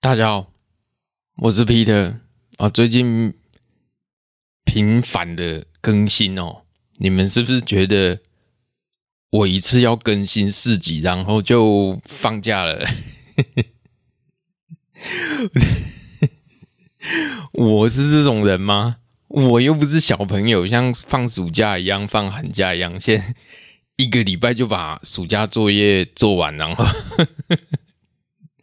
[0.00, 0.52] 大家好，
[1.36, 2.18] 我是 Peter
[2.58, 2.68] 啊。
[2.68, 3.34] 最近
[4.64, 6.62] 频繁的更新哦，
[6.98, 8.20] 你们是不是觉得
[9.30, 12.86] 我一次要更新四集，然后就放假了？
[17.52, 18.98] 我是这种人吗？
[19.28, 23.34] 我又不是小朋友，像放暑假一样，放寒假一样，先
[23.96, 26.84] 一个礼拜就把暑假作业做完，然后。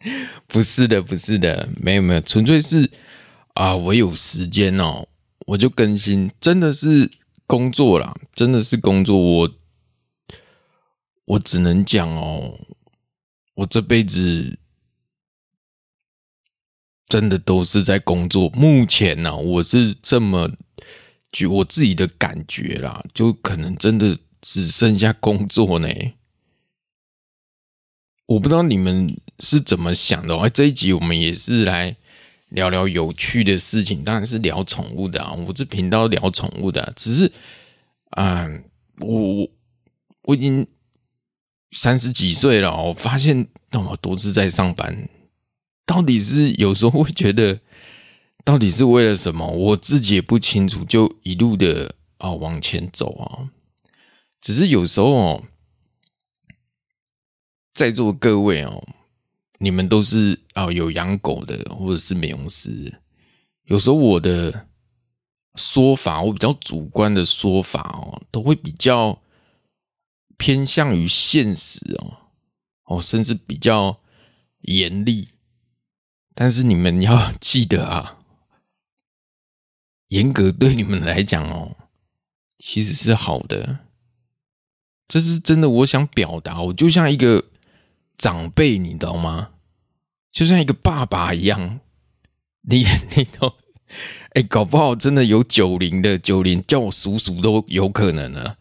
[0.46, 2.90] 不是的，不是的，没有没有，纯粹是
[3.54, 5.08] 啊，我有时间哦，
[5.46, 7.10] 我就更新，真的是
[7.46, 9.50] 工作啦，真的是工作，我
[11.24, 12.58] 我只能讲哦，
[13.54, 14.58] 我这辈子
[17.06, 18.48] 真的都是在工作。
[18.50, 20.50] 目前呢，我是这么
[21.32, 25.88] 觉我自己的感觉啦，就可能真的只剩下工作呢。
[28.26, 30.36] 我不知道你们是怎么想的。
[30.38, 31.96] 哎，这一集我们也是来
[32.48, 35.32] 聊聊有趣的事情，当然是聊宠物的啊。
[35.32, 37.32] 我这频道聊宠物的，只是，
[38.10, 38.46] 啊，
[39.00, 39.48] 我
[40.22, 40.66] 我已经
[41.72, 45.08] 三十几岁了，我发现那么多次在上班，
[45.84, 47.58] 到底是有时候会觉得，
[48.44, 49.46] 到底是为了什么？
[49.46, 53.50] 我自己也不清楚，就一路的啊往前走啊。
[54.40, 55.44] 只是有时候哦。
[57.74, 58.86] 在座各位哦，
[59.64, 63.00] 你们都是啊有养狗的，或者是美容师。
[63.64, 64.66] 有时候我的
[65.54, 69.22] 说法，我比较主观的说法哦，都会比较
[70.36, 72.18] 偏向于现实哦，
[72.84, 73.98] 哦，甚至比较
[74.60, 75.28] 严厉。
[76.34, 78.18] 但是你们要记得啊，
[80.08, 81.76] 严格对你们来讲哦，
[82.58, 83.78] 其实是好的。
[85.08, 87.46] 这是真的，我想表达，我就像一个。
[88.16, 89.53] 长辈，你知道吗？
[90.34, 91.78] 就像一个爸爸一样，
[92.62, 92.84] 你
[93.16, 93.54] 你都
[94.32, 98.56] 哎、搞不好真的有九零的九零叫我叔叔都有可能呢。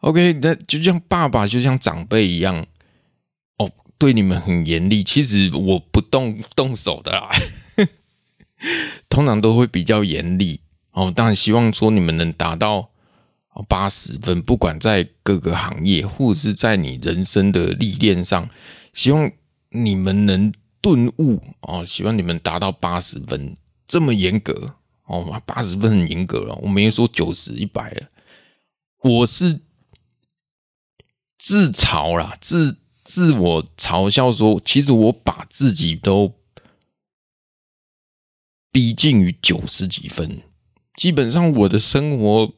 [0.00, 2.66] OK，那就像爸爸，就像长辈一样，
[3.58, 5.04] 哦，对你们很严厉。
[5.04, 7.30] 其实我不动动手的啦，
[9.10, 10.60] 通常都会比较严厉。
[10.92, 12.90] 哦，当然希望说你们能达到
[13.68, 18.48] 八十分，不管在各个行业，或者是在你人生的历练上。
[18.94, 19.30] 希望
[19.68, 23.56] 你们能顿悟哦，希望你们达到八十分，
[23.86, 26.54] 这么严格哦，八十分很严格了。
[26.56, 28.08] 我没说九十一百了，
[29.02, 29.60] 我是
[31.38, 36.34] 自嘲啦，自自我嘲笑说，其实我把自己都
[38.72, 40.42] 逼近于九十几分，
[40.96, 42.52] 基本上我的生活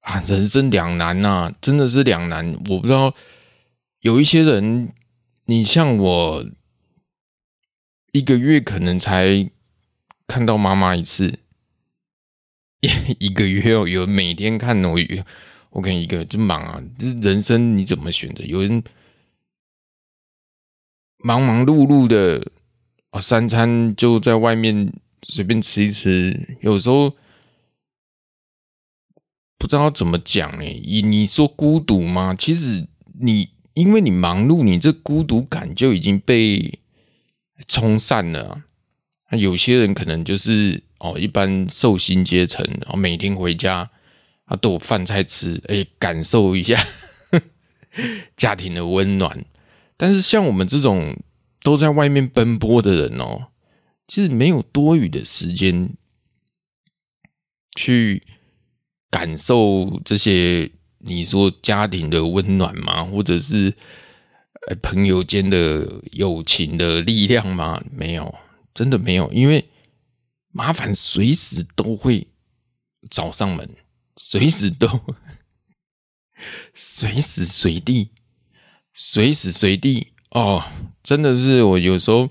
[0.00, 3.14] 啊，人生两难呐、真的是两难，我不知道。
[4.00, 4.92] 有一些人，
[5.46, 6.46] 你像我，
[8.12, 9.50] 一个月可能才
[10.28, 11.40] 看到妈妈一次，
[13.18, 14.96] 一个月哦，有每天看我，
[15.70, 18.44] 我跟一个真忙啊，就是人生你怎么选择？
[18.44, 18.84] 有人
[21.18, 22.48] 忙忙碌碌的
[23.10, 24.92] 啊，三餐就在外面
[25.24, 27.16] 随便吃一吃，有时候
[29.58, 32.32] 不知道怎么讲哎，你你说孤独吗？
[32.38, 32.86] 其实
[33.20, 33.50] 你。
[33.74, 36.78] 因为你忙碌，你这孤独感就已经被
[37.66, 38.64] 冲散了。
[39.30, 43.90] 那有些人可能就是哦，一般受薪阶层，然后每天回家
[44.44, 46.78] 啊都有饭菜吃，哎，感受一下
[48.36, 49.44] 家庭的温暖。
[49.96, 51.16] 但是像我们这种
[51.62, 53.48] 都在外面奔波的人哦，
[54.06, 55.94] 其实没有多余的时间
[57.74, 58.22] 去
[59.10, 60.70] 感受这些。
[61.04, 63.02] 你说家庭的温暖吗？
[63.04, 63.74] 或者是
[64.80, 67.82] 朋友间的友情的力量吗？
[67.90, 68.32] 没有，
[68.72, 69.68] 真的没有，因为
[70.52, 72.26] 麻烦随时都会
[73.10, 73.68] 找上门，
[74.16, 74.88] 随时都，
[76.74, 78.10] 随时随地，
[78.94, 80.62] 随时随地哦，
[81.02, 82.30] 真的是我有时候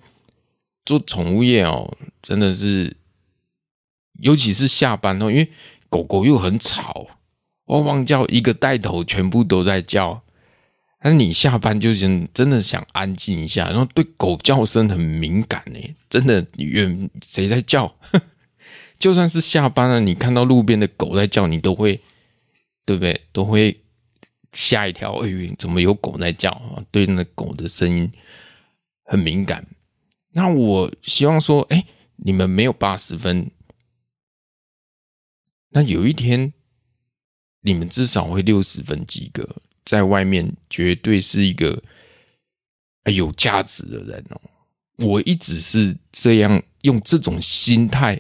[0.86, 2.96] 做宠物业哦，真的是，
[4.22, 5.52] 尤其是下班哦，因为
[5.90, 7.08] 狗狗又很吵。
[7.66, 10.24] 汪汪叫，一个带头，全部都在叫。
[11.04, 15.80] 但是你下班就真真的想安静一下，然后对狗叫声很敏感呢。
[16.10, 17.96] 真的，远谁在叫？
[19.00, 22.00] 就算是下班了，你看到路边的狗在叫，你都会，
[22.86, 23.20] 对不对？
[23.32, 23.82] 都会
[24.52, 25.16] 吓一跳。
[25.24, 26.84] 哎呦，怎么有狗在叫啊？
[26.92, 28.12] 对那狗的声音
[29.06, 29.66] 很敏感。
[30.34, 31.84] 那我希望说，哎，
[32.18, 33.50] 你们没有八十分，
[35.70, 36.54] 那有一天。
[37.62, 39.48] 你们至少会六十分及格，
[39.86, 41.82] 在外面绝对是一个
[43.06, 44.42] 有价值的人哦。
[44.98, 48.20] 我一直是这样用这种心态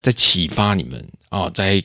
[0.00, 1.82] 在启发你们啊，在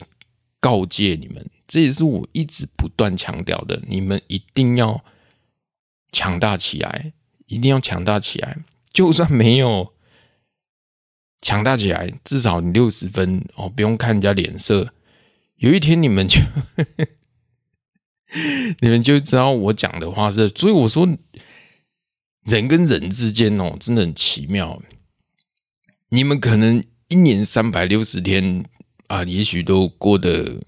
[0.60, 3.82] 告诫你们，这也是我一直不断强调的。
[3.88, 5.04] 你们一定要
[6.12, 7.12] 强大起来，
[7.46, 8.64] 一定要强大起来。
[8.92, 9.92] 就算没有
[11.40, 14.92] 强大起来，至少你六十分哦，不用看人家脸色。
[15.62, 16.40] 有一天你们就
[18.80, 21.08] 你们就知道我讲的话是，所以我说。
[22.44, 24.82] 人跟人之间哦，真的很奇妙。
[26.08, 28.64] 你们可能一年三百六十天
[29.06, 30.60] 啊，也许都过得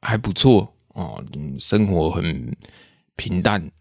[0.00, 1.16] 还不错啊，
[1.58, 2.56] 生活很
[3.16, 3.72] 平淡，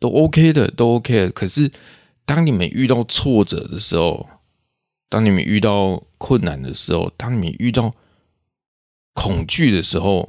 [0.00, 1.30] 都 OK 的，都 OK 的。
[1.32, 1.70] 可是，
[2.24, 4.26] 当你们遇到挫折的时候，
[5.10, 7.94] 当你们遇到困难的时候，当你们遇到
[9.14, 10.28] 恐惧的时候，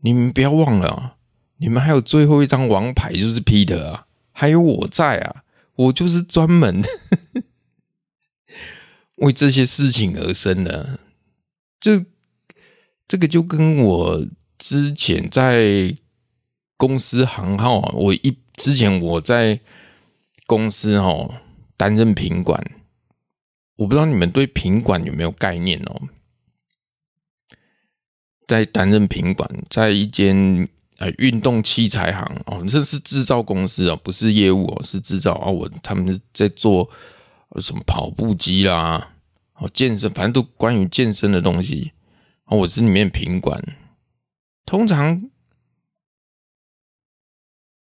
[0.00, 1.16] 你们不要忘了啊，
[1.58, 5.42] 你们还有最后一张王牌，就是 Peter 啊，还有我在啊。
[5.76, 6.82] 我就是专门
[9.18, 11.00] 为这些事情而生的，
[11.80, 12.04] 这
[13.08, 14.24] 这个就跟我
[14.56, 15.96] 之前在
[16.76, 19.58] 公司行号啊，我一之前我在
[20.46, 21.34] 公司哦
[21.76, 22.64] 担任品管，
[23.74, 26.02] 我不知道你们对品管有没有概念哦，
[28.46, 30.68] 在担任品管，在一间。
[30.98, 35.50] 呃，运动器材行哦，这是制造公司哦，不是业务哦，是制造啊。
[35.50, 36.88] 我他们在做
[37.60, 39.12] 什么跑步机啦，
[39.54, 41.90] 哦，健身，反正都关于健身的东西。
[42.46, 43.60] 我是里面品管，
[44.64, 45.28] 通常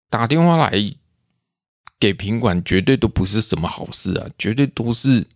[0.08, 0.72] 打电话来
[1.98, 5.26] 给品管，绝对都不是什么好事啊，绝对都是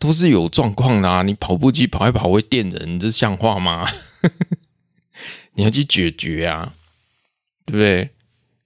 [0.00, 1.22] 都是有状况的啊。
[1.22, 3.86] 你跑步机跑一跑会电人，这像话吗？
[5.54, 6.74] 你要去解决啊，
[7.64, 8.10] 对不对？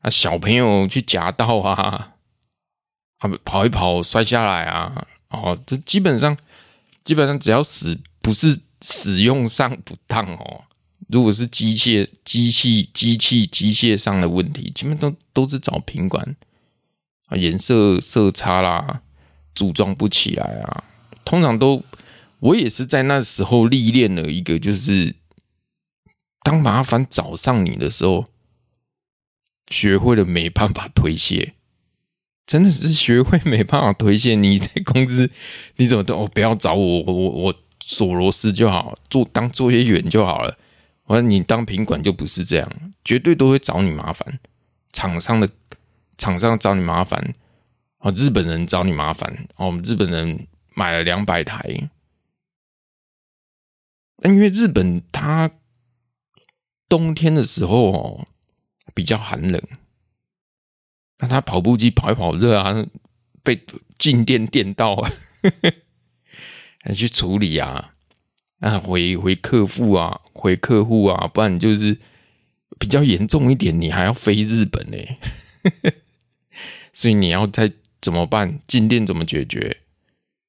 [0.01, 2.15] 啊，小朋友去夹道啊，
[3.19, 6.37] 啊，跑一跑摔下来啊，哦，这基本上
[7.05, 10.65] 基本上只要使不是使用上不当哦，
[11.09, 16.37] 如果是机械、机器、机器、机械上的问题，基本都都是找品管
[17.27, 19.01] 啊，颜色色差啦，
[19.55, 20.85] 组装不起来啊，
[21.25, 21.83] 通常都
[22.41, 25.17] 我也是在那时候历练了一个就是。
[26.47, 28.23] 当麻烦找上你的时候，
[29.67, 31.55] 学会了没办法推卸，
[32.47, 34.35] 真的是学会没办法推卸。
[34.35, 35.31] 你在公司，
[35.77, 40.55] 你怎么都哦，不要找我，我我我锁螺丝就好，做当作业员就好了。
[41.05, 42.71] 我说你当品管就不是这样，
[43.03, 44.39] 绝对都会找你麻烦。
[44.93, 45.49] 厂商的
[46.19, 47.33] 厂商找你麻烦，
[48.01, 51.89] 哦，日本人找你麻烦，哦，日本人买了两百台，
[54.23, 55.51] 因为日本它。
[56.87, 58.27] 冬天的时候哦，
[58.95, 59.61] 比较寒冷，
[61.19, 62.87] 那他跑步机跑一跑热啊，
[63.43, 63.65] 被
[63.99, 64.95] 静电电到，
[66.81, 67.95] 还 去处理啊，
[68.61, 71.99] 啊回回客户啊，回客户啊，不然就是
[72.79, 74.99] 比较严重一点，你还要飞日本呢，
[76.93, 78.61] 所以你要再怎么办？
[78.69, 79.84] 静电怎么解决？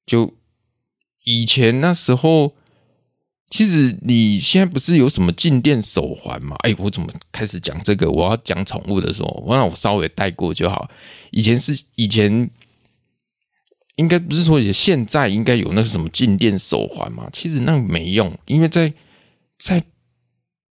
[0.06, 0.32] 就
[1.24, 2.54] 以前那时候。
[3.48, 6.56] 其实你现在不是有什么静电手环吗？
[6.64, 8.10] 哎，我怎么开始讲这个？
[8.10, 10.90] 我要讲宠物的时候，我让我稍微带过就好。
[11.30, 12.50] 以前是以前，
[13.94, 17.30] 应该不是说也现在应该有那什么静电手环嘛？
[17.32, 18.92] 其实那没用，因为在
[19.58, 19.80] 在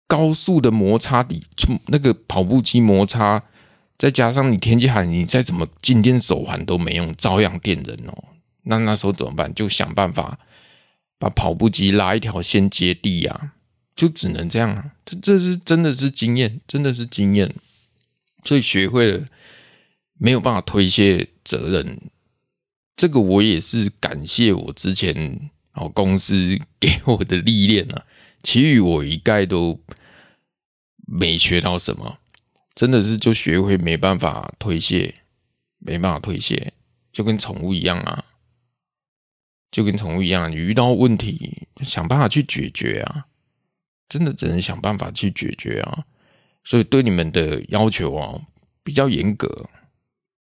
[0.07, 1.43] 高速的摩擦底，
[1.85, 3.43] 那个跑步机摩擦，
[3.99, 8.32] 再加上你天气寒，你再怎么静电手环都没用，照样电人哦。
[8.63, 9.53] 那那时候怎么办？
[9.53, 10.39] 就想办法。
[11.19, 13.55] 把跑步机拉一条线接地呀、啊，
[13.95, 14.91] 就只能这样啊！
[15.05, 17.55] 这这是真的是经验，真的是经验，
[18.43, 19.25] 所以学会了
[20.17, 22.11] 没有办法推卸责任。
[22.97, 28.03] 这个我也是感谢我之前哦公司给我的历练啊，
[28.41, 29.79] 其余我一概都
[31.07, 32.17] 没学到什么，
[32.75, 35.15] 真的是就学会没办法推卸，
[35.79, 36.73] 没办法推卸，
[37.13, 38.25] 就跟宠物一样啊。
[39.73, 43.25] 就跟宠物一样，你遇到问题，想办法去解决啊！
[44.07, 46.05] 真的只能想办法去解决啊！
[46.63, 48.39] 所以对你们的要求啊，
[48.83, 49.67] 比较严格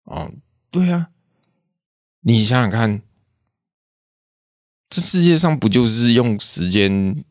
[0.04, 0.30] 啊。
[0.70, 1.10] 对啊，
[2.20, 3.02] 你想想看，
[4.90, 7.24] 这世界上不就是用时间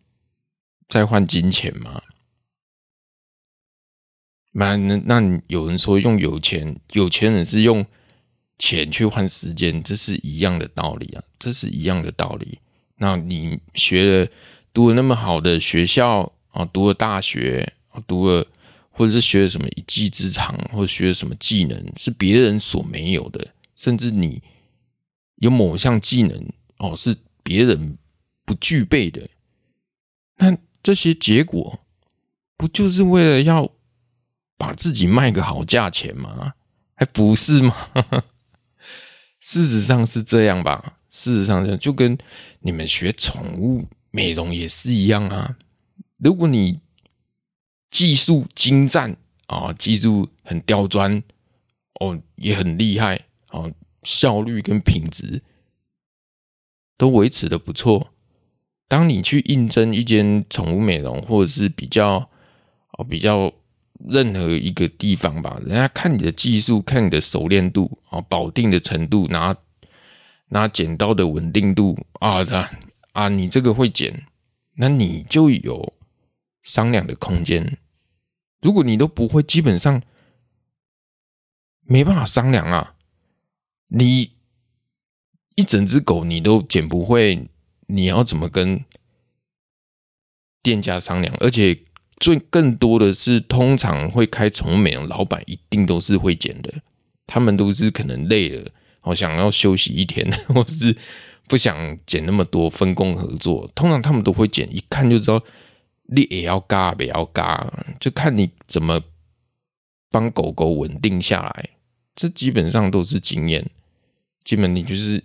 [0.89, 2.01] 在换金钱吗？
[4.53, 7.87] 那那那有人说用有钱，有钱人是用。
[8.59, 11.23] 钱去换时间，这是一样的道理啊！
[11.39, 12.59] 这是一样的道理。
[12.97, 14.31] 那你学了、
[14.73, 18.47] 读了那么好的学校啊，读了大学啊，读了，
[18.91, 23.45] 或或者是学了什么一技之长，或者学了什么技能是别人所没有的，
[23.75, 24.41] 甚至你
[25.37, 26.41] 有某项技能
[26.79, 27.99] 哦是别人
[28.45, 29.29] 不具备的，
[30.37, 31.81] 那这些结果
[32.57, 33.69] 不就是为了要
[34.57, 36.55] 把自己卖个好价钱吗？
[36.95, 37.75] 还不是吗？
[39.43, 40.99] 事实上是这样吧。
[41.11, 42.17] 事实上，就就跟
[42.61, 45.59] 你们学宠物美容也是一样啊。
[46.19, 46.81] 如果你
[47.91, 49.15] 技术精湛
[49.49, 51.23] 啊，技术很刁钻
[52.01, 53.17] 哦，也很厉害
[53.49, 53.69] 啊，
[54.05, 55.43] 效率跟品质
[56.97, 58.15] 都维持的不错。
[58.89, 62.31] 当你去应征一间宠物美容，或者是比较
[62.93, 63.53] 哦比较
[64.09, 69.57] 任何一个地方吧，人家看你的技术，看你的熟练度啊，保定的程度，拿
[70.49, 72.69] 拿剪刀的稳定度啊的
[73.13, 74.27] 啊，你这个会剪，
[74.75, 75.93] 那你就有
[76.63, 77.79] 商量的空间。
[78.61, 80.03] 如果你都不会，基本上
[81.83, 82.95] 没办法商量啊。
[83.89, 84.33] 你
[85.55, 87.49] 一整只狗你都剪不会，
[87.87, 88.85] 你要怎么跟
[90.63, 91.37] 店家商量？
[91.41, 91.79] 而且
[92.23, 96.73] 最更多的是，通常会开宠物美容老板一定都是会剪的，
[97.27, 98.71] 他们都是可能累了。
[99.01, 100.97] 好想要休息一天， 或是
[101.49, 103.69] 不想剪那么多，分工合作。
[103.75, 105.43] 通常他们都会剪，一看就知道
[106.05, 109.01] 你也要嘎，也要嘎，就看你怎么
[110.09, 111.71] 帮狗狗稳定下来。
[112.15, 113.69] 这基本上都是经验。
[114.45, 115.25] 基本你就是，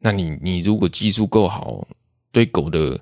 [0.00, 1.88] 那你你如果技术够好，
[2.30, 3.00] 对狗的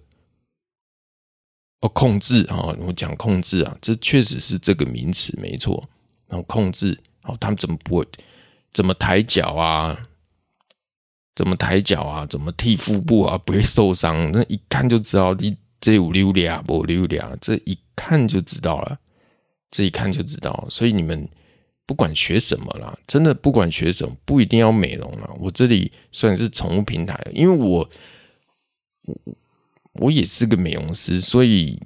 [1.83, 5.83] 哦控制啊，我讲控制啊，这确实是这个名词没错。
[6.27, 8.07] 然后控制哦，他们怎么不会
[8.73, 9.97] 怎么抬脚啊？
[11.35, 12.27] 怎么抬脚啊？
[12.27, 13.37] 怎么踢腹部啊？
[13.39, 14.33] 不会受伤？
[14.33, 18.99] 那一看就知道你这有溜俩不溜俩，这一看就知道了。
[19.71, 21.29] 这一看就知道，所以你们
[21.85, 25.31] 不管学什么啦，真的不管学什么，不一定要美容啦。
[25.39, 27.89] 我这里算是宠物平台，因为我
[29.95, 31.81] 我也是个美容师，所以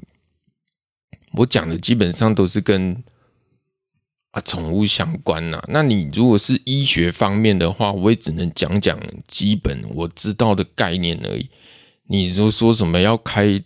[1.32, 3.02] 我讲的基本上都是跟。
[4.32, 11.48] 啊，宠物相关呐、那你如果是医学方面的话，我也只能讲讲基本我知道的概念而已。
[12.08, 13.64] 你就说什么要开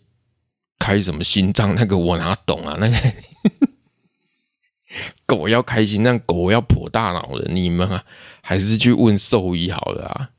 [0.78, 2.76] 开什么心脏，那个我哪懂啊？
[2.80, 2.96] 那个
[5.26, 8.04] 狗要开心，那狗要破大脑的，你们啊，
[8.40, 10.30] 还是去问兽医好了啊。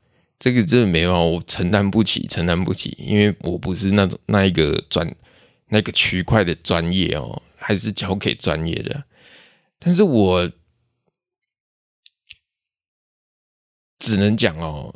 [0.42, 5.08] 这个真的没办法，我承担不起，承担不起，因为我不是那种那一个专
[5.68, 9.04] 那个区块的专业哦，还是交给专业的。
[9.78, 10.50] 但是我
[14.00, 14.92] 只能讲哦，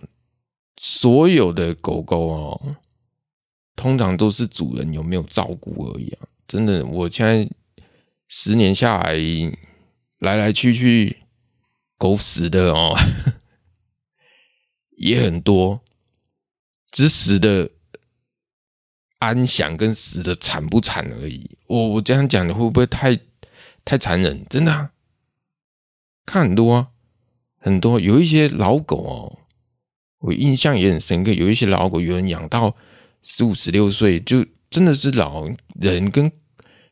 [0.78, 2.76] 所有的狗狗哦，
[3.76, 6.26] 通常都是主人有没有照顾而已啊！
[6.48, 7.48] 真的，我现在
[8.26, 9.14] 十年下来，
[10.18, 11.18] 来来去去
[11.96, 12.98] 狗死的哦，
[14.96, 15.80] 也很多，
[16.90, 17.70] 只死的
[19.20, 21.56] 安详跟死的惨不惨而已。
[21.68, 23.18] 我我这样讲的会不会太？
[23.88, 24.90] 太残忍，真的！
[26.24, 26.88] 看很多啊，
[27.56, 29.38] 很多有一些老狗哦，
[30.18, 31.32] 我印象也很深刻。
[31.32, 32.74] 有一些老狗，有人养到
[33.22, 35.48] 十五、十六岁，就真的是老
[35.80, 36.32] 人跟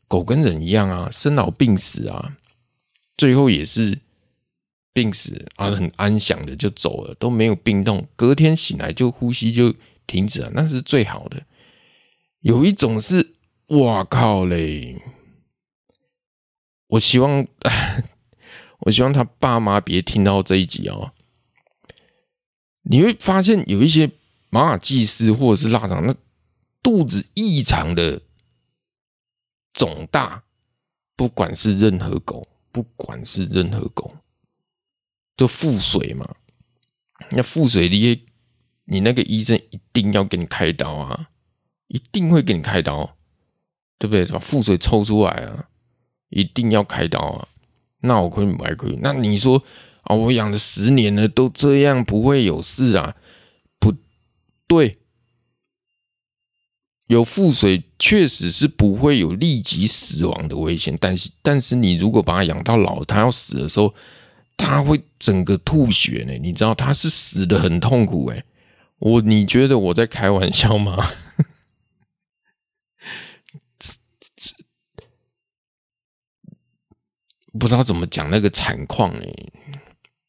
[0.06, 2.36] 狗跟人一样啊，生老病死啊，
[3.16, 3.98] 最后也是
[4.94, 9.74] 病死啊，很安详的就走了，都没有病痛，隔天醒来就呼吸就
[10.06, 11.42] 停止了，那是最好的。
[12.40, 13.34] 有一种是，
[13.66, 15.02] 哇靠嘞！
[16.86, 17.46] 我希望，
[18.80, 21.12] 我希望他爸妈别听到这一集哦。
[22.82, 24.10] 你会发现有一些
[24.50, 26.14] 马尔济斯或者是腊肠，那
[26.82, 28.20] 肚子异常的
[29.72, 30.44] 肿大，
[31.16, 34.14] 不管是任何狗，不管是任何狗，
[35.36, 36.28] 就腹水嘛。
[37.30, 38.24] 那腹水你，
[38.84, 41.28] 你那个医生一定要给你开刀啊，
[41.88, 43.16] 一定会给你开刀，
[43.98, 44.26] 对不对？
[44.26, 45.68] 把腹水抽出来啊。
[46.30, 47.46] 一定要开刀啊！
[48.00, 48.98] 那我可以买可以。
[49.00, 49.62] 那你说
[50.02, 53.14] 啊，我养了十年了，都这样不会有事啊？
[53.78, 53.94] 不
[54.66, 54.98] 对，
[57.06, 60.98] 有腹水确实是不会有立即死亡的危险。
[61.00, 63.94] 但是，但是你如果把它养到老，它要死的时候，
[64.56, 66.32] 他会整个吐血呢。
[66.34, 68.44] 你知道他是死的很痛苦诶。
[68.98, 70.96] 我你觉得我在开玩笑吗？
[77.58, 79.32] 不知道怎么讲那个惨况哎，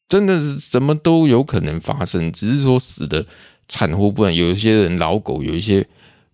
[0.08, 3.26] 真的是什么都有可能发生，只是说死的
[3.66, 4.32] 惨或不然。
[4.32, 5.84] 有一些人老狗，有一些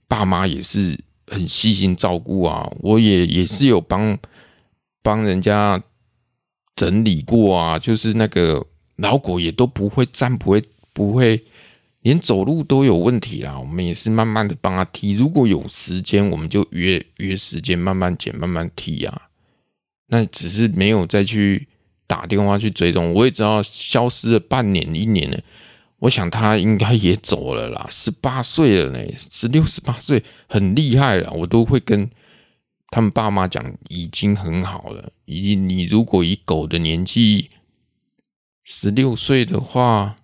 [0.07, 2.71] 爸妈也是很细心照顾啊。
[2.81, 4.19] 我也也是有帮
[5.03, 5.83] 帮人家
[6.76, 10.62] 整理过啊，就是那个老狗也都不会站，不会
[10.93, 11.43] 不会，
[12.00, 13.59] 连走路都有问题啦。
[13.59, 19.23] 我们也是慢慢的帮他踢，如果有时间，我们就约约时间慢慢剪，慢慢踢啊。
[20.09, 21.67] 那只是没有再去
[22.07, 25.41] 打电话去追踪，我也知道消失了半年一年了。
[26.00, 28.99] 我想他应该也走了啦，十八岁了呢，
[29.31, 31.31] 十六十八岁很厉害了。
[31.33, 32.11] 我都会跟
[32.93, 35.11] 他们爸妈讲，已经很好了。
[35.25, 37.51] 以你如果以狗的年纪，
[38.63, 40.15] 十六岁的话，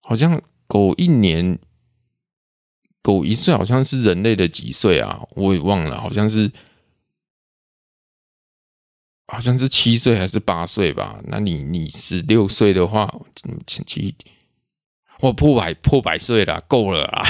[0.00, 1.58] 好像狗一年，
[3.02, 5.26] 狗一岁好像是人类的几岁啊？
[5.32, 6.52] 我也忘了，好像是。
[9.26, 11.20] 好像是七岁还是八岁吧？
[11.28, 13.12] 那你你十六岁的话，
[13.64, 14.14] 七七，
[15.20, 17.22] 我破百破百岁了，够了啊！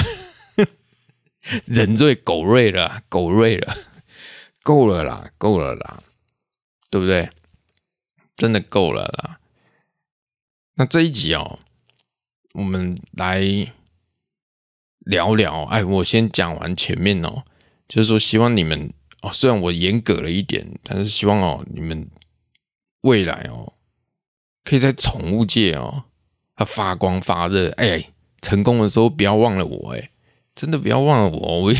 [1.65, 3.75] 人瑞狗瑞了，狗瑞了，
[4.63, 6.03] 够了啦，够了啦，
[6.89, 7.29] 对不对？
[8.35, 9.39] 真的够了啦。
[10.75, 11.59] 那这一集哦，
[12.53, 13.41] 我们来
[14.99, 15.63] 聊聊。
[15.65, 17.43] 哎，我先讲完前面哦，
[17.87, 18.93] 就是说希望你们。
[19.21, 22.09] 哦，虽然我严格了一点，但是希望哦，你们
[23.01, 23.73] 未来哦，
[24.63, 26.05] 可以在宠物界哦，
[26.55, 27.69] 它发光发热。
[27.73, 30.10] 哎，成功的时候不要忘了我，哎，
[30.55, 31.61] 真的不要忘了我。
[31.61, 31.73] 我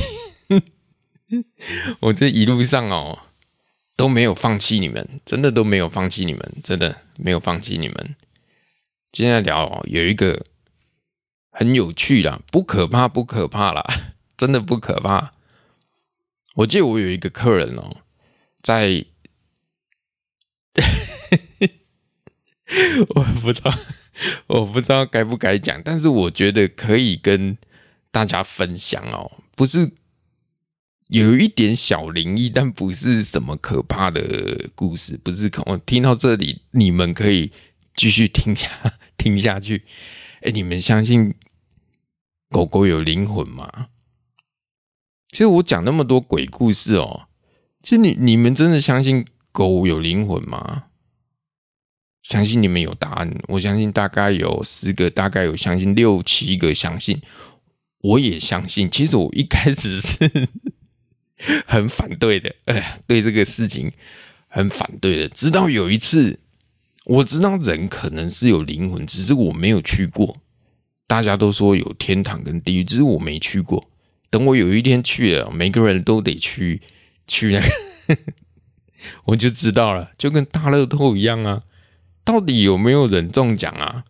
[2.00, 3.20] 我这一路上哦，
[3.96, 8.16] 都没有放弃你们，真的都没有放弃你们，真的没有放弃你们。
[9.12, 10.46] 今天聊哦，有一个
[11.52, 13.84] 很有趣的，不可怕，不可怕啦，
[14.38, 15.34] 真的不可怕。
[16.56, 17.90] 我记得我有一个客人哦，
[18.62, 19.06] 在，
[23.16, 23.74] 我不知道，
[24.48, 27.58] 我不知道该不该讲，但是我觉得可以跟
[28.12, 29.92] 大家分享哦，不是
[31.08, 37.52] 有一点小灵异，但不是什么可怕的故事，不是可我听到这里，你们可以
[37.96, 38.70] 继续听下
[39.18, 39.86] 听下去。
[40.42, 41.34] 哎，你们相信
[42.50, 43.88] 狗狗有灵魂吗？
[45.30, 47.28] 其实我讲那么多鬼故事哦，
[47.82, 50.86] 其实你你们真的相信狗有灵魂吗？
[52.24, 57.20] 相信你们有答案，我相信大概有十个，大概有相信六七个相信，
[58.02, 58.90] 我也相信。
[58.90, 60.50] 其实我一开始是
[61.66, 63.92] 很反对的，哎，对这个事情
[64.48, 65.30] 很反对的。
[65.30, 66.40] 直到有一次，
[67.06, 70.38] 我知道人可能是有灵魂，只是我没有去过。
[71.08, 73.90] 大家都说有天堂跟地狱，只是我没去过。
[74.30, 76.82] 等我有一天去了，每个人都得去
[77.28, 78.18] 去那个，
[79.26, 81.64] 我就知道了，就跟大乐透一样啊！
[82.24, 84.06] 到底有没有人中奖啊？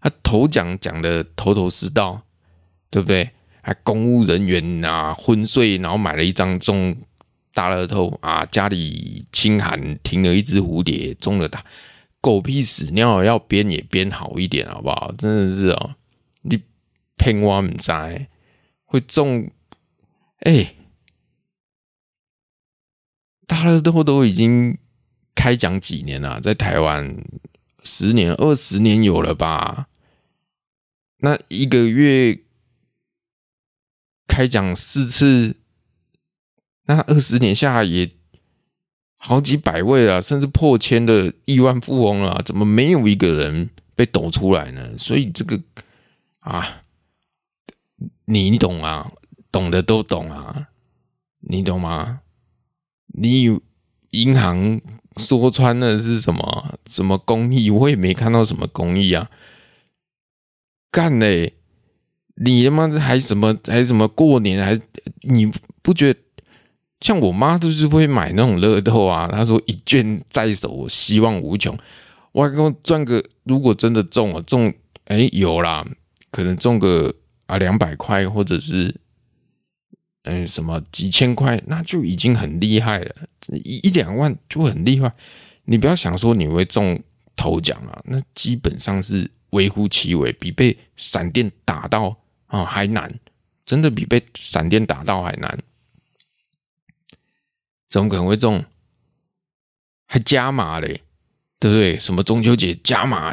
[0.00, 2.25] 他头奖讲的头头是道，
[2.90, 3.30] 对不对？
[3.62, 6.96] 还公务人员啊，昏睡，然后买了一张中
[7.52, 11.64] 大乐透啊，家里清寒停了一只蝴蝶，中了大
[12.20, 15.12] 狗屁屎尿，要编也编好一点，好不好？
[15.18, 15.94] 真的是哦，
[16.42, 16.62] 你
[17.16, 17.90] 骗我唔知
[18.84, 19.50] 会中。
[20.40, 20.74] 哎、
[23.46, 24.78] 大乐透都已经
[25.34, 27.16] 开奖几年了，在台湾
[27.82, 29.88] 十年、二十年有了吧？
[31.18, 32.38] 那一个月
[34.26, 35.56] 开奖四次，
[36.86, 38.10] 那二十年下来也
[39.16, 44.96] 好几百位了，甚至破千的亿万富翁了，怎么没有一个人被抖出来呢？
[44.98, 45.60] 所以这个
[46.40, 46.82] 啊，
[48.26, 49.10] 你懂啊？
[49.50, 50.68] 懂的都懂啊，
[51.40, 52.20] 你懂吗？
[53.06, 53.58] 你
[54.10, 54.80] 银行
[55.16, 56.78] 说穿了是什么？
[56.86, 57.70] 什么公益？
[57.70, 59.30] 我也没看到什么公益啊！
[60.90, 61.54] 干嘞！
[62.36, 64.80] 你他妈还什么还什么过年还？
[65.22, 65.50] 你
[65.82, 66.20] 不觉得
[67.00, 69.28] 像我妈就是会买那种乐透啊？
[69.28, 71.76] 她说一卷在手，希望无穷。
[72.32, 74.72] 我还跟我赚个，如果真的中了中，
[75.06, 75.86] 哎、有啦，
[76.30, 77.14] 可能中个
[77.46, 78.94] 啊两百块或者是。
[80.28, 83.14] 嗯，什么几千块，那就已经很厉害了，
[83.62, 85.12] 一一两万就很厉害。
[85.66, 87.00] 你不要想说你会中
[87.36, 92.16] 头奖啊，那基本上是微乎其微，比被闪电打到、
[92.48, 93.18] 哦、还难，
[93.64, 95.58] 真的比被闪电打到还难。
[97.88, 98.64] 怎么可能会中？
[100.06, 101.02] 还加码嘞，
[101.58, 101.98] 对不对？
[101.98, 103.32] 什么中秋节加码，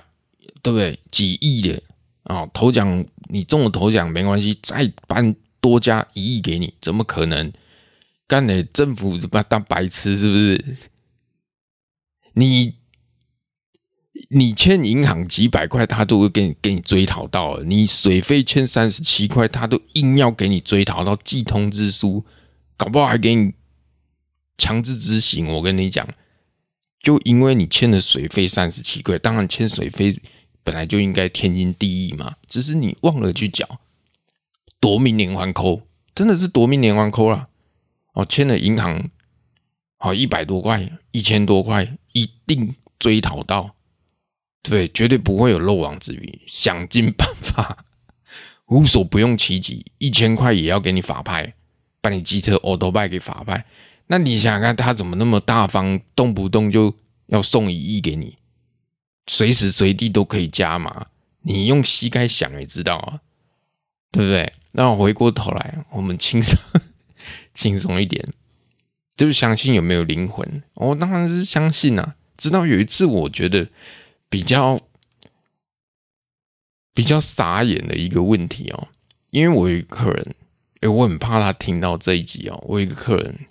[0.61, 0.99] 对不对？
[1.11, 1.81] 几亿的
[2.23, 5.35] 啊、哦，头奖你中了头奖没关系，再颁。
[5.63, 7.53] 多加一亿给你，怎么可能？
[8.27, 10.77] 干的政府把当白痴是不是？
[12.33, 12.75] 你
[14.29, 17.59] 你欠银行几百块，他都会给你给你追讨到。
[17.61, 22.23] 你水费欠三十七块，他都硬要给你追讨到寄通知书，
[22.77, 23.53] 搞不好还给你
[24.57, 25.47] 强制执行。
[25.47, 26.07] 我跟你讲，
[27.01, 30.19] 就因为你欠的水费三十七块，当然欠水费
[30.63, 33.79] 本来就应该天经地义嘛，只是你忘了去缴，
[34.79, 35.81] 夺命连环扣，
[36.15, 37.47] 真的是夺命连环扣啦。
[38.13, 39.09] 哦，欠了银行
[39.97, 43.75] 好一百多块、一千多块，一定追讨到，
[44.63, 47.85] 对，绝对不会有漏网之鱼，想尽办法，
[48.67, 51.53] 无所不用其极，一千块也要给你法拍，
[52.01, 53.65] 把你机车欧兜拜给法拍。
[54.07, 56.95] 那你想想看，他怎么那么大方，动不动就
[57.27, 58.37] 要送一亿给你，
[59.27, 61.07] 随时随地都可以加码，
[61.41, 63.19] 你用膝盖想也知道啊，
[64.11, 64.53] 对不对？
[64.71, 66.57] 那我回过头来，我们轻松。
[67.53, 68.27] 轻松一点，
[69.15, 70.63] 就是相信有没有灵魂？
[70.73, 72.15] 我当然是相信啊。
[72.35, 73.69] 直到有一次，我觉得
[74.33, 74.79] 比较
[76.91, 78.87] 比较傻眼的一个问题哦，
[79.29, 80.35] 因为我有一个客人，
[80.81, 82.59] 哎，我很怕他听到这一集哦。
[82.67, 83.45] 我有一个客人，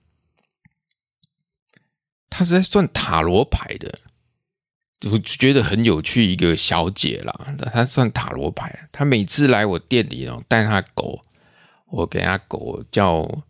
[2.29, 3.97] 他是在算塔罗牌的，
[5.13, 6.27] 我觉得很有趣。
[6.27, 11.23] 一个小姐啦，她算塔罗牌，她每次来我店里哦，带她狗，
[11.91, 13.45] 我给她狗叫。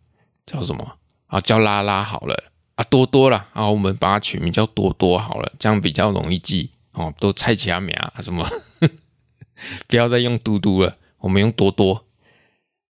[0.45, 1.41] 叫什么啊？
[1.41, 7.13] 叫拉拉好了啊，多多啦啊，我们把它取名叫多多好了，这样比较容易记哦。
[7.19, 8.47] 都猜其他名啊什么？
[9.87, 12.05] 不要再用嘟嘟了，我们用多多。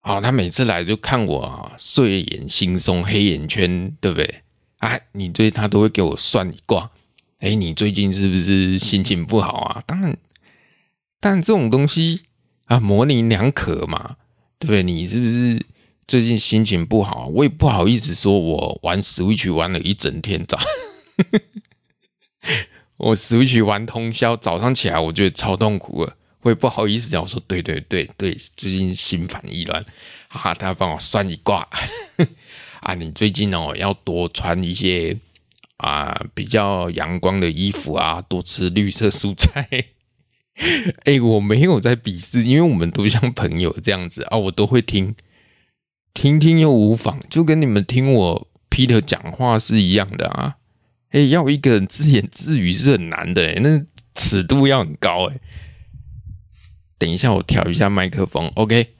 [0.02, 4.42] 好，他每次来就看我啊，睡眼惺忪，黑眼圈，对不对？
[4.78, 6.92] 啊，你最他都会给我算一卦。
[7.40, 9.84] 哎，你最近是不是心情不好啊？
[9.86, 10.18] 当然，
[11.20, 12.24] 但这种东西
[12.66, 14.18] 啊，模棱两可嘛，
[14.60, 14.84] 对不对？
[14.84, 15.66] 你是不是？
[16.06, 20.60] 最近心情不好，我也不好意思说，我玩 Switch 玩了一整天早，
[23.04, 29.86] 我 Switch 玩通宵，早上起来我觉得超痛苦了，我也不好意思讲，我说对对对对，最近心烦意乱，
[30.30, 31.68] 哈，他帮我算一卦，
[32.80, 35.20] 啊，你最近哦要多穿一些
[35.78, 39.68] 啊比较阳光的衣服啊，多吃绿色蔬菜，
[41.04, 45.16] 哎，我没有在鄙视，因为我们都像朋友这样子啊，我都会听。
[46.14, 50.58] 听听又无妨，就跟你们听我 Peter 讲话是一样的啊！
[51.14, 53.82] 哎、欸，要一个人自言自语是很难的、欸，那
[54.16, 55.40] 尺度要很高哎、
[56.98, 58.96] 等一下，我调一下麦克风，OK？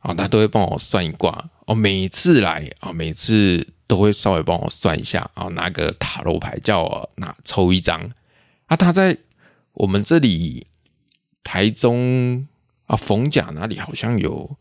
[0.00, 1.74] 啊，他都会帮我算一卦哦。
[1.74, 8.00] 每次来啊，每次都会稍微帮我算一下啊，拿个塔罗牌叫我拿抽一张
[8.66, 8.76] 啊。
[8.76, 9.16] 他在
[9.74, 10.66] 我们这里
[11.44, 12.46] 台中
[12.86, 14.56] 啊，逢甲哪里好像有。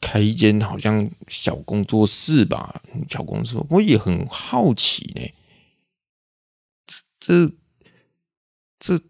[0.00, 5.28] 开一间好像小工作室吧，小工作室，我也很好奇呢。
[7.28, 7.52] 这
[8.80, 9.04] 这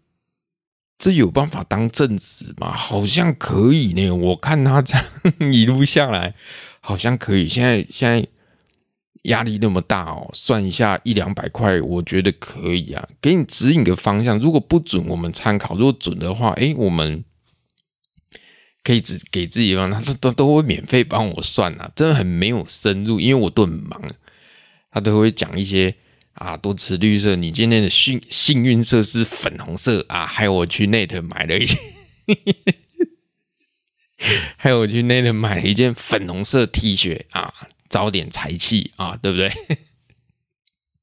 [0.97, 2.75] 这有办法当正职吗？
[2.75, 4.09] 好像可以呢。
[4.09, 6.35] 我看他这样一路下来，
[6.81, 7.47] 好像可以。
[7.47, 8.27] 现在现在
[9.23, 13.07] 压力那么大哦，算一下一两百块，我觉得可以啊。
[13.21, 17.23] 给你指引个方向，如果不准，我们参考；如果准的话，哎，我们。
[18.81, 24.01] 可以只给自己方，他都都都会免费帮我算啊，真的很没有深入，因为我都很忙，
[24.89, 25.93] 他都会讲一些
[26.33, 31.77] 啊，多吃绿色，你今天的幸幸运色是粉红色啊，还有我去 Net 买了一件，
[34.55, 37.53] 还有我去 Net 买了一件粉红色 T 恤啊，
[37.89, 39.51] 招点财气啊，对不对？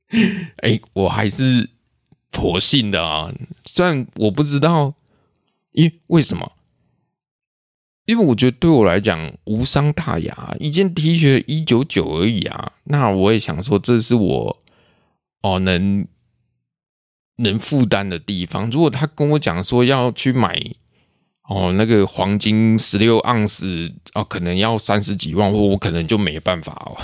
[0.62, 1.68] 哎、我还是
[2.30, 3.32] 佛信的啊，
[3.64, 4.94] 虽然我不知道，
[5.72, 6.52] 因为什么？
[8.06, 12.72] 因为我觉得对我来讲无伤大雅，一件 T 恤一九九而已啊。
[12.84, 14.62] 那我也想说，这是我
[15.46, 16.06] 哦能
[17.36, 18.70] 能负担的地方。
[18.70, 20.60] 如果他跟我讲说要去买
[21.48, 26.96] 哦那个黄金十六盎司哦，可能要三十几万，我我可能就没办法哦，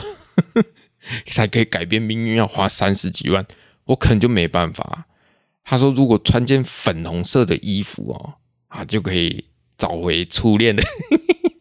[1.27, 3.47] 才可以改变命运，要花三十几万，
[3.85, 5.07] 我可能就没办法。
[5.63, 8.35] 他说，如果穿件粉红色的衣服哦
[8.69, 9.45] 啊，就可以。
[9.79, 10.83] 找回初恋的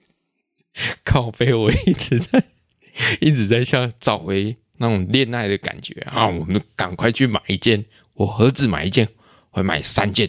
[1.04, 2.44] 靠背，我一直在
[3.20, 6.28] 一直在想找回那种恋爱的感觉啊！
[6.28, 9.08] 我们赶快去买一件，我何止买一件，
[9.52, 10.28] 会买三件，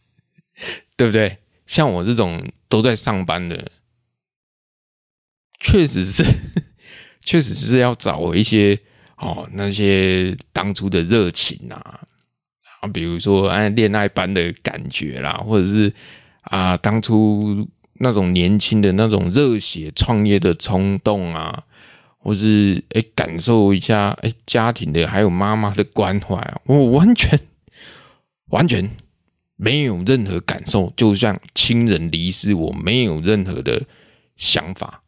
[0.96, 1.38] 对不对？
[1.66, 3.70] 像我这种都在上班的，
[5.60, 6.24] 确实是，
[7.24, 8.78] 确实是要找回一些
[9.16, 12.00] 哦那些当初的热情啊
[12.80, 15.92] 啊，比如说按恋爱般的感觉啦，或者是。
[16.46, 17.68] 啊，当初
[18.00, 21.62] 那种年轻的那种热血创业的冲动啊，
[22.22, 27.38] 或是诶、欸、感受一下诶、欸、家庭的还有妈妈的关怀啊，我完全
[28.46, 28.88] 完全
[29.56, 33.82] 没有任何感受，就像亲人离世，我没有任何的
[34.36, 35.02] 想法。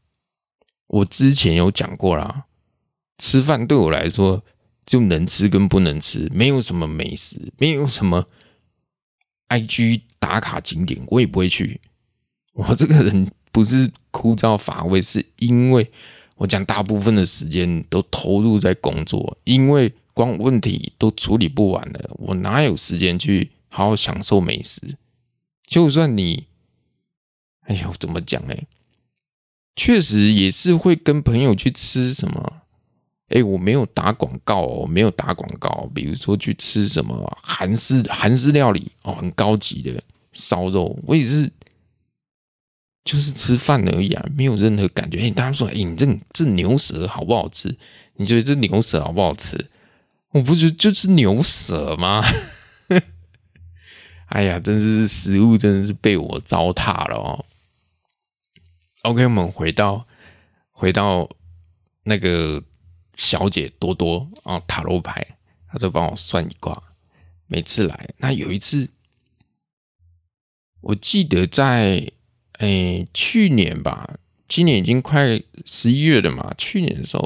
[0.86, 2.44] 我之前有讲过啦，
[3.18, 4.44] 吃饭对我来说
[4.86, 8.26] 就能吃跟不能吃，没有什么美食，没有什么
[9.48, 11.80] IG 打卡景点，我也不会去。
[12.52, 15.90] 我这个人不是枯燥乏味，是因为
[16.36, 24.80] 我讲大部分的时间都投入在工作，因为光问题都处理不完了，我哪有时间去好好享受美食？
[25.66, 26.46] 就算你，
[27.62, 28.54] 哎呦，怎么讲呢？
[29.76, 32.60] 确实也是会跟朋友去吃什么。
[33.28, 35.90] 哎，我没有打广告哦，没有打广告。
[35.94, 40.00] 比如说去吃什么韩式韩式料理哦，很高级的
[40.32, 41.50] 烧肉，我也是，
[43.04, 45.18] 就是吃饭而已啊，没有任何感觉。
[45.18, 47.76] 哎，大家说，哎，你这这牛舌好不好吃？
[48.14, 49.70] 你觉得这牛舌好不好吃？
[50.30, 52.22] 我不觉得就是牛舌吗？
[54.26, 57.44] 哎呀，真是食物真的是被我糟蹋了哦。
[59.02, 60.06] OK，我们回到
[60.72, 61.28] 回到
[62.02, 62.62] 那个。
[63.16, 65.24] 小姐多多啊，塔罗牌，
[65.68, 66.82] 她就帮我算一卦。
[67.46, 68.88] 每次来，那有一次，
[70.80, 72.10] 我记得在
[72.58, 74.08] 诶、欸、去年吧，
[74.48, 76.52] 今年已经快十一月了嘛。
[76.56, 77.22] 去年的时候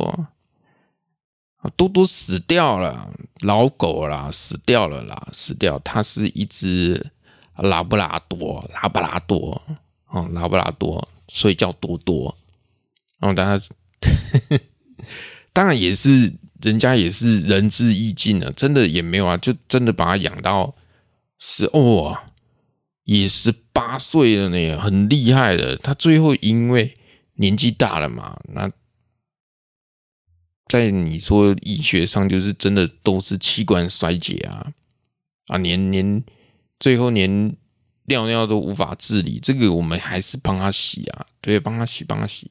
[1.58, 3.10] 啊，多多死掉了，
[3.40, 5.78] 老狗啦，死掉了啦，死掉。
[5.80, 7.10] 它是一只
[7.56, 9.60] 拉布拉多，拉布拉多
[10.08, 12.36] 哦，拉布拉多，所以叫多多。
[13.18, 13.64] 然后大家。
[15.52, 20.72] 当然也是，人家也是仁至义尽了，真的也没有啊，就真的把它养到
[21.40, 22.16] 是哦，
[23.09, 25.75] 也十八岁了呢，很厉害的。
[25.79, 26.94] 他最后因为
[27.37, 28.71] 年纪大了嘛，那
[30.66, 34.71] 在你说医学上就是真的都是器官衰竭啊
[35.47, 36.23] 啊，连连
[36.79, 37.57] 最后连
[38.05, 42.51] 尿尿都无法自理，这个我们还是帮他洗啊，对，帮他洗，帮他洗。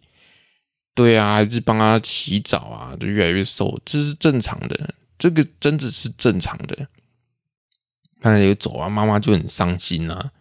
[0.95, 6.87] 对啊，还是帮他洗澡啊，就越来越瘦，这是正常的，这个真的是正常的。
[8.19, 10.31] 他有走啊，妈妈就很伤心啊，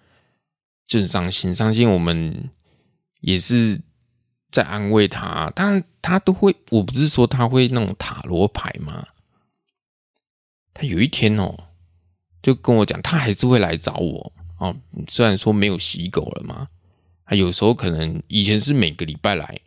[0.86, 1.90] 就很伤心，伤心。
[1.90, 2.50] 我们
[3.20, 3.80] 也是
[4.50, 9.06] 在安慰他，当然他都会，我不是说他会那种塔罗牌吗？
[10.72, 11.56] 他有一天哦，
[12.42, 14.76] 就跟我讲，他还是会来找我哦。
[15.08, 16.68] 虽然说没有洗狗了嘛，
[17.24, 19.60] 他有时候可能以前是每个礼拜来。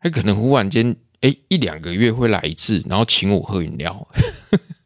[0.00, 4.08] 他可能忽然间，哎，一两个月会来一次，然后请我喝饮料，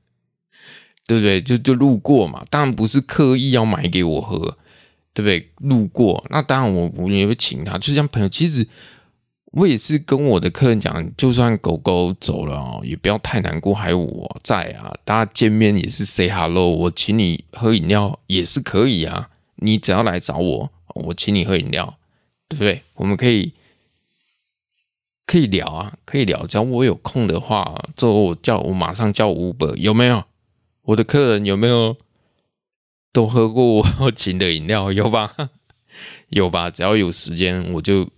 [1.07, 1.43] 对不对？
[1.43, 4.57] 就就路过嘛，当然不是刻意要买给我喝，
[5.15, 5.51] 对不对？
[5.59, 8.29] 路过，那当然我我也会请他，就像朋友。
[8.29, 8.67] 其实
[9.53, 14.95] 我也是跟我的客人讲，就算狗狗走了哦，也不要太难过，还有我在啊。
[15.05, 19.29] 大家见面也是 say hello，我请你喝饮料也是可以啊。
[19.57, 21.97] 你只要来找我，我请你喝饮料，
[22.49, 22.83] 对不对？
[22.95, 23.53] 我们可以。
[25.25, 26.47] 可以聊啊，可以聊。
[26.47, 30.25] 只要我有空的话，之后我叫我马上叫 Uber，有没有？
[30.83, 31.97] 我的客人有没有
[33.13, 34.91] 都喝过 我请的饮料？
[34.91, 35.35] 有吧？
[36.29, 36.71] 有吧？
[36.71, 38.09] 只要有时间，我就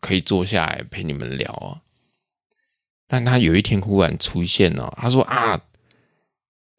[0.00, 1.80] 可以坐下来陪你们聊啊。
[3.06, 5.60] 但他有一天忽然出现了，他说啊，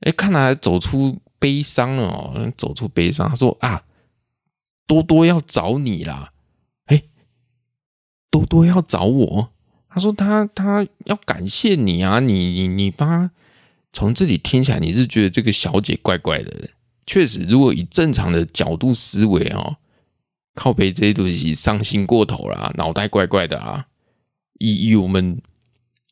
[0.02, 3.30] 哎，看来走出悲伤了哦，走出悲伤。
[3.30, 3.84] 他说啊，
[4.88, 6.32] 多多要找你啦，
[6.86, 7.04] 哎，
[8.32, 9.52] 多多要找我。
[9.90, 13.32] 他说他他要感谢你啊，你你你帮他
[13.94, 16.70] 从这里听起来，你是觉得这个小姐怪怪的。
[17.06, 19.78] 确实，如果以正常的角度思维哦，
[20.54, 23.86] 靠背这些东西伤心过头了，脑袋怪怪的啊。
[24.60, 25.42] 以以我们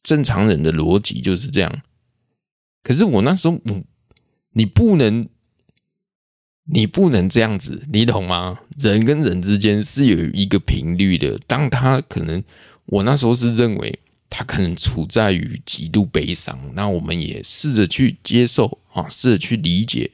[0.03, 1.82] 正常人的逻辑就是这样。
[2.84, 3.82] 可是我那时候，我
[4.51, 5.27] 你不能，
[6.65, 8.60] 你不能这样子，你懂吗？
[8.77, 12.43] 人跟人之间是有一个频率的，当他可能。
[12.88, 13.97] 我那时候是认为
[14.29, 20.12] 他可能处在于极度悲伤，那我们也试着去接受啊，试着去理解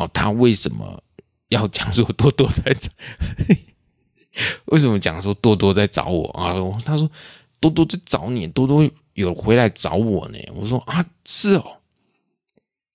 [0.00, 1.02] 哦，他为什么
[1.48, 2.90] 要讲说多多在找？
[4.66, 6.54] 为什么讲说多多在找我啊？
[6.84, 7.10] 他说
[7.60, 10.38] 多多在找你，多多有回来找我呢。
[10.54, 11.76] 我说啊，是哦。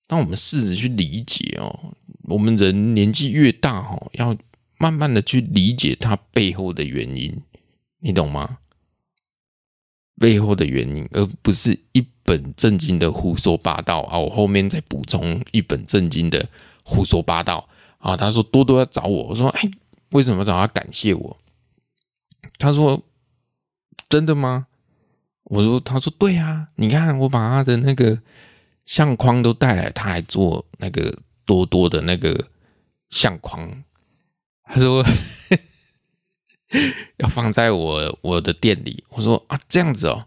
[0.08, 4.36] 那我们试着去理解哦，我们人年纪越大哦，要
[4.78, 7.40] 慢慢的去理解他背后的原因。
[8.00, 8.58] 你懂吗？
[10.18, 14.18] 背后的原因，而不是一本正经的胡说八道啊！
[14.18, 16.48] 我后面再补充一本正经的
[16.86, 17.68] 胡说八道
[17.98, 18.16] 啊！
[18.16, 19.68] 他说多多要找我，我说哎，
[20.10, 21.36] 为什么找他感谢我？
[22.58, 23.02] 他说
[24.08, 24.68] 真的吗？
[25.44, 28.22] 我说他说对啊，你看我把他的那个
[28.84, 32.48] 相框都带来，他还做那个多多的那个
[33.10, 33.82] 相框。
[34.62, 35.04] 他说。
[37.18, 40.26] 要放在我我的店里，我说啊这样子哦，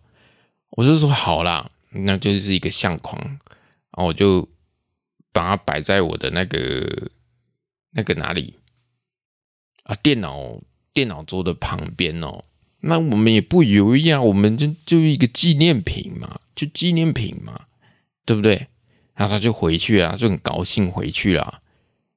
[0.69, 4.47] 我就说好啦，那就是一个相框，然后我就
[5.31, 7.11] 把它摆在我的那个
[7.91, 8.55] 那个哪里
[9.83, 9.95] 啊？
[9.95, 10.61] 电脑
[10.93, 12.43] 电脑桌的旁边哦。
[12.81, 17.65] 那我们也不犹豫啊，我们就就一个纪念品嘛，就纪念品嘛，
[18.25, 18.67] 对不对？
[19.15, 21.61] 然后他就回去啊，就很高兴回去了，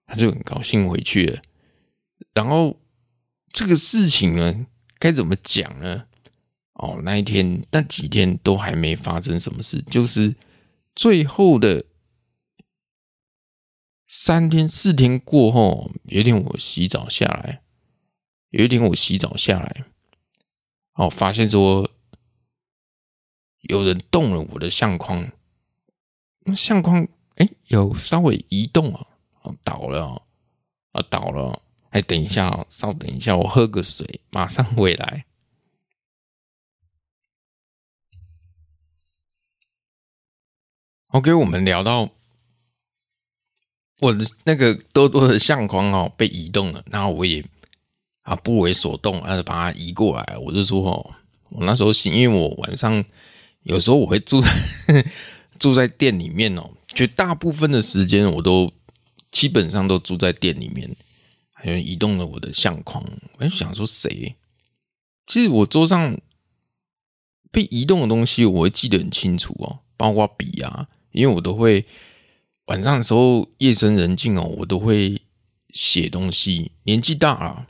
[0.07, 1.42] 他就很高兴回去了。
[2.33, 2.79] 然后
[3.53, 4.66] 这个事情呢，
[5.01, 6.05] 该怎么讲呢？
[6.75, 10.33] 哦，那一天那几天都还没发生什么事，就是
[10.94, 11.85] 最后的
[14.14, 17.62] 三天四天过后，有一天我洗澡下来，
[18.51, 19.87] 有一天我洗澡下来。
[20.92, 21.90] 哦，发现说
[23.62, 25.33] 有人动了我的相框，
[26.40, 29.07] 那相框哎，有稍微移动啊，
[29.40, 30.22] 哦，倒了哦，
[30.90, 35.25] 啊，倒了，哎，等一下，稍等一下，我喝个水，马上回来。
[41.07, 42.11] OK，我们聊到
[44.00, 47.44] 我的那个多多的相框哦被移动了，然后我也。
[48.24, 50.38] 啊，不为所动，而是把它移过来。
[50.38, 51.14] 我就说哦，
[51.48, 53.05] 我那时候行，因为我晚上
[53.64, 54.48] 有时候我会住在
[55.59, 58.72] 住在店里面哦，绝大部分的时间我都
[59.33, 60.94] 基本上都住在店里面，
[61.50, 63.05] 还有移动了我的相框。
[63.38, 64.37] 我就想说谁？
[65.26, 66.16] 其实我桌上
[67.50, 71.85] 被移动的东西，我会记得很清楚哦，包括笔啊，因为我都会
[72.72, 75.20] 晚上的时候夜深人静哦，我都会
[75.74, 76.72] 写东西。
[76.85, 77.66] 年纪大了。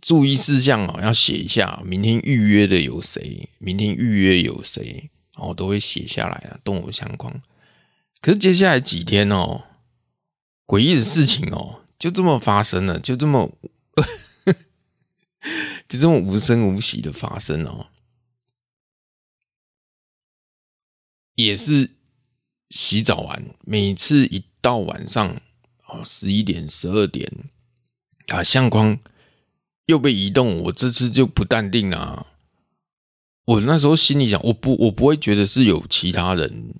[0.00, 1.82] 注意事项哦，要写一下。
[1.84, 3.46] 明天预约的有谁？
[3.58, 5.10] 明天预约有谁？
[5.36, 7.42] 我都会写下来啊，动我相框。
[8.22, 9.64] 可是接下来几天哦，
[10.66, 13.52] 诡异的事情哦，就这么发生了，就这么，
[15.86, 17.88] 就这么无声无息的发生哦。
[21.34, 21.97] 也是
[22.70, 25.40] 洗澡完，每次一到晚上
[25.86, 27.32] 哦，十一点、十二点
[28.28, 28.98] 啊，相框。
[29.86, 32.26] 又被移动，我这次就不淡定啊！
[33.46, 36.74] 我那时候心里想，我不，我不会觉得是有其他人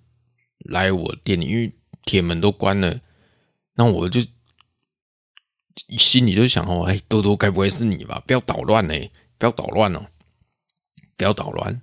[0.58, 1.72] 来我店里，因为
[2.04, 3.00] 铁门都关了。
[3.76, 4.20] 那我就
[5.96, 8.22] 心里就想哦，哎，多多该不会是你吧？
[8.26, 8.94] 不要捣乱呢，
[9.38, 10.04] 不要捣乱哦，
[11.16, 11.80] 不要捣乱。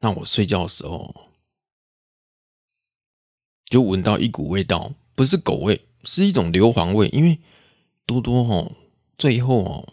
[0.00, 1.27] 那我睡觉的时候
[3.68, 7.08] 就闻到一股味道，不是狗味，是一种硫磺味。
[7.08, 7.38] 因为
[8.06, 8.72] 多多哦，
[9.16, 9.88] 最后哦。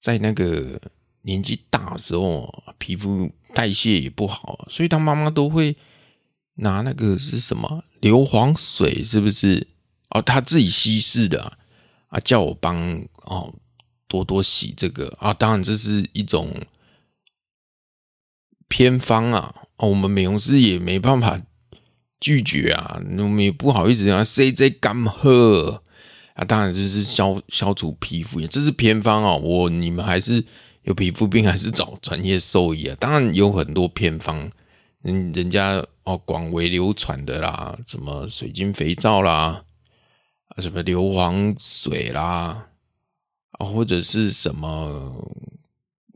[0.00, 0.80] 在那个
[1.22, 5.76] 年纪大的时候，皮肤代谢也不好，所以他妈妈都会
[6.54, 9.66] 拿那个是什么硫磺水，是不是？
[10.10, 11.58] 哦，他自己稀释的啊，
[12.10, 13.52] 啊叫我帮哦
[14.06, 16.54] 多多洗这个啊，当然这是一种
[18.68, 21.42] 偏方啊，哦，我们美容师也没办法
[22.20, 25.82] 拒绝啊，我们也不好意思啊，C J 干喝。
[26.34, 29.40] 啊，当然就是消消除皮肤炎，这是偏方哦。
[29.42, 30.44] 我你们还是
[30.82, 32.96] 有皮肤病，还是找专业兽医啊。
[33.00, 34.48] 当然有很多偏方，
[35.02, 39.64] 人人家哦广为流传的啦，什么水晶肥皂啦，
[40.50, 42.68] 啊什么硫磺水啦，
[43.58, 45.28] 啊或者是什么，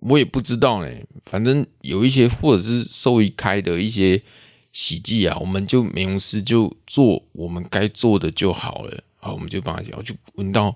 [0.02, 0.88] 我也不知道呢。
[1.24, 4.22] 反正有一些或者是兽医开的一些
[4.72, 9.04] 洗剂啊，我们就美容师就做我们该做的就好了。
[9.16, 10.74] 好，我们就帮他讲，就闻到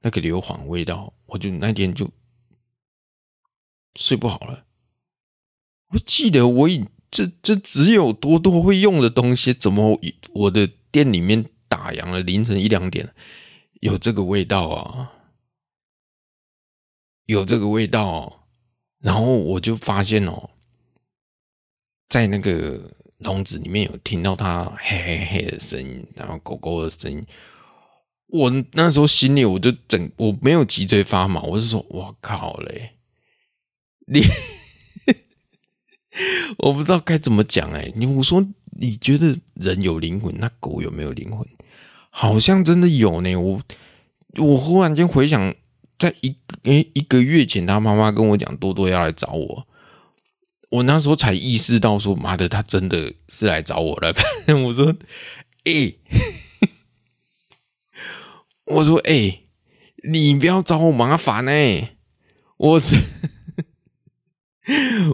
[0.00, 2.10] 那个硫磺味道，我就那天就
[3.94, 4.64] 睡不好了。
[5.90, 10.00] 我记得我以这这只有多多会用的东西，怎么
[10.32, 13.14] 我的店里面打烊了，凌晨一两点
[13.80, 15.12] 有这个味道啊？
[17.26, 18.46] 有这个味道，
[18.98, 20.50] 然后我就发现哦，
[22.08, 27.24] 在那个笼子里面有听到它嘿嘿嘿的声音，然后狗狗的声音。
[28.28, 32.90] 我那时候心里我就整，我没有脊椎发毛，我就说：“我靠嘞，
[34.06, 34.20] 你
[36.58, 38.44] 我不知道该怎么讲哎。”你我说
[38.78, 41.46] 你觉得人有灵魂，那狗有没有灵魂？
[42.10, 43.36] 好像真的有呢。
[43.36, 43.62] 我
[44.38, 45.54] 我忽然间回想，
[45.98, 49.66] 在一诶一个月前，他妈妈跟我讲多多要来找我，
[50.70, 54.12] 我那时候才意识到说：“妈的，他真的是来找我了。
[54.64, 54.94] ”我说
[55.64, 55.92] ：“哎、”
[58.66, 59.40] 我说：“哎、
[60.08, 61.96] 你不要找我麻烦哎、欸！
[62.56, 62.96] 我是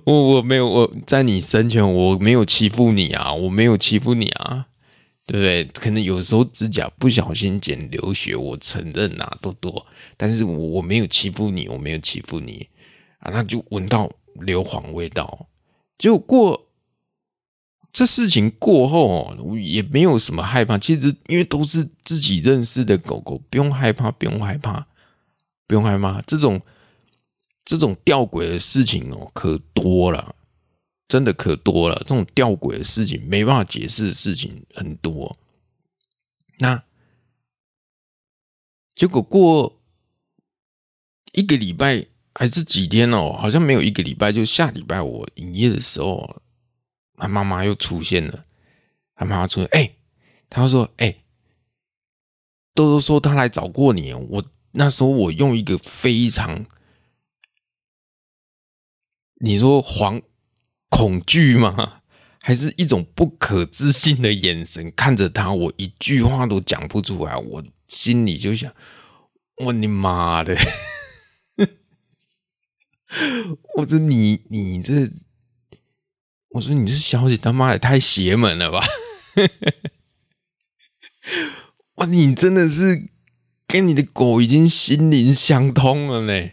[0.05, 4.67] 我我没有我在你生前我没有欺负你啊，我没有欺负你啊，
[5.27, 5.65] 对不对？
[5.65, 9.87] 可能有时候指甲不小心剪流血，我承认啊，多多。
[10.17, 12.69] 但是我我没有欺负你，我没有欺负你
[13.19, 13.31] 啊。
[13.33, 15.49] 那就闻到硫磺味道，
[15.99, 16.69] 结果过
[17.93, 20.79] 这事情过后哦，也没有什么害怕。
[20.79, 24.87] 其实因为都是自己认识的狗狗，不用害怕，不用害怕，
[25.67, 26.23] 不用害怕。
[26.23, 26.61] 这种
[27.65, 30.35] 这种吊诡的事情哦，可多了，
[31.07, 31.97] 真的可多了。
[32.07, 35.37] 这种吊诡的事情没办法解释的事情很多。
[36.59, 36.83] 那
[38.95, 39.79] 结果过
[41.33, 46.43] 一个礼拜还是几天哦，好像没有一个礼拜，就下礼拜我营业的时候。
[47.15, 48.43] 他妈妈又出现了，
[49.15, 49.97] 他妈妈出现，哎、欸，
[50.51, 51.25] 他说，哎、欸，
[52.75, 54.13] 多多说他来找过你。
[54.13, 56.65] 我那时候我用一个非常，
[59.37, 60.21] 你说惶
[60.89, 62.01] 恐惧吗？
[62.41, 65.53] 还是一种不可置信的眼神看着他？
[65.53, 68.75] 我一句话都讲不出来，我心里就想，
[69.59, 70.57] 我你妈的！
[73.77, 75.11] 我说你你这。
[76.55, 78.85] 我说：“你这小姐他妈也太邪门了吧！
[81.97, 83.09] 哇，你真的是
[83.67, 86.51] 跟你的狗已经心灵相通了呢。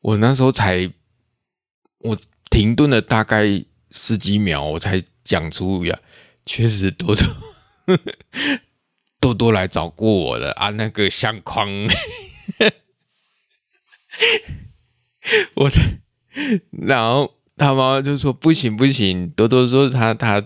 [0.00, 0.92] 我那时候才，
[2.00, 2.18] 我
[2.50, 6.00] 停顿了大概十几秒，我才讲出呀，
[6.44, 7.24] 确实多多
[9.20, 11.68] 多多来找过我的啊，那个相框，
[15.56, 15.70] 我，
[16.70, 20.40] 然后。”他妈妈就说：“不行不行，多多说他他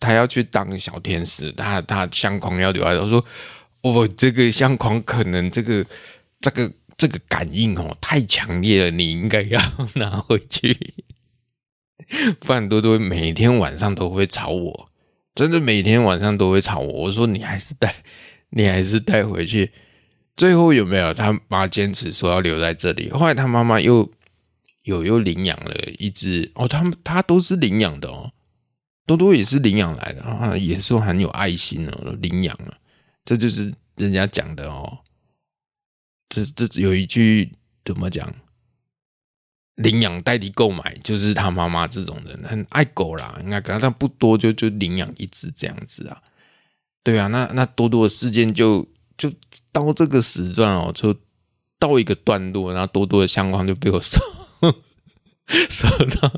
[0.00, 2.98] 他要去当小天使，他他相框要留下来。
[2.98, 3.22] 我说：
[3.82, 5.84] 我，这个相框可能这个
[6.40, 9.60] 这个这个感应哦太强烈了，你应该要
[9.96, 10.74] 拿回去，
[12.40, 14.88] 不然多多每天晚上都会吵我，
[15.34, 17.02] 真的每天晚上都会吵我。
[17.02, 17.94] 我说你还是带
[18.48, 19.70] 你还是带回去。
[20.36, 21.14] 最后有没有？
[21.14, 24.10] 他妈坚持说要留在这里，后来他妈妈又。”
[24.86, 28.30] 有又领养了一只哦，他们他都是领养的哦，
[29.04, 32.78] 多多也是领养来的啊，也是很有爱心哦，领养了，
[33.24, 34.98] 这就是人家讲的哦，
[36.28, 37.52] 这这有一句
[37.84, 38.32] 怎么讲？
[39.74, 46.22] 领养代替购买，就是他妈妈这种人很爱狗啦，应该可能他不多就就领养一只这样子啊，
[47.02, 49.32] 对啊，那那多多的事件就就
[49.72, 51.14] 到这个时段哦，就
[51.78, 54.18] 到一个段落，然后多多的相框就被我收。
[55.70, 55.88] 收
[56.20, 56.32] 到，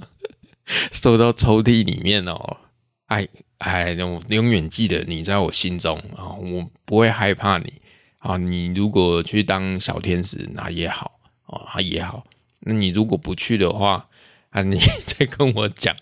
[0.92, 2.58] 收到抽屉里面哦。
[3.06, 3.26] 哎
[3.58, 7.72] 哎，我永远记得你在我心中啊，我不会害怕你
[8.18, 8.36] 啊。
[8.36, 12.26] 你如果去当小天使，那也好啊，也好。
[12.60, 14.06] 那你如果不去的话，
[14.50, 15.96] 啊，你 再跟我讲，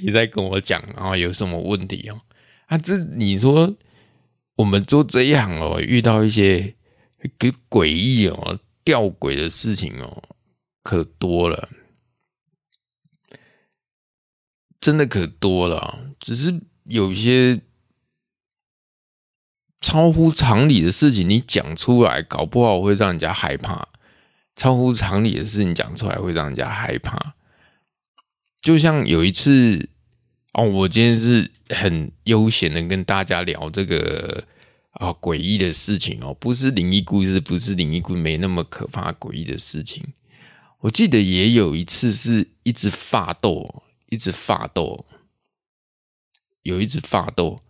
[0.00, 2.20] 你再跟我讲啊，有什么问题哦？
[2.66, 3.74] 啊，这你说
[4.58, 6.74] 我们做这一行哦，遇到一些
[7.38, 10.22] 个诡异哦、吊诡的事情哦，
[10.82, 11.68] 可多了。
[14.80, 17.60] 真的可多了，只是有些
[19.80, 23.88] 超乎常理的事情，你讲出来，搞不好会让人家害怕。
[24.56, 27.36] 超乎常理的事情讲出来，会让人家害怕。
[28.60, 29.88] 就像有一次，
[30.58, 34.42] 哦，我今天是很悠闲的跟大家聊这个
[34.90, 40.04] 啊诡异的事情哦，不是灵异故事，不是灵异故事，没那么可怕诡异的事情。
[40.80, 43.84] 我记得也有一次是一直发抖。
[44.10, 45.04] 一直发抖，
[46.62, 47.60] 有一只发抖，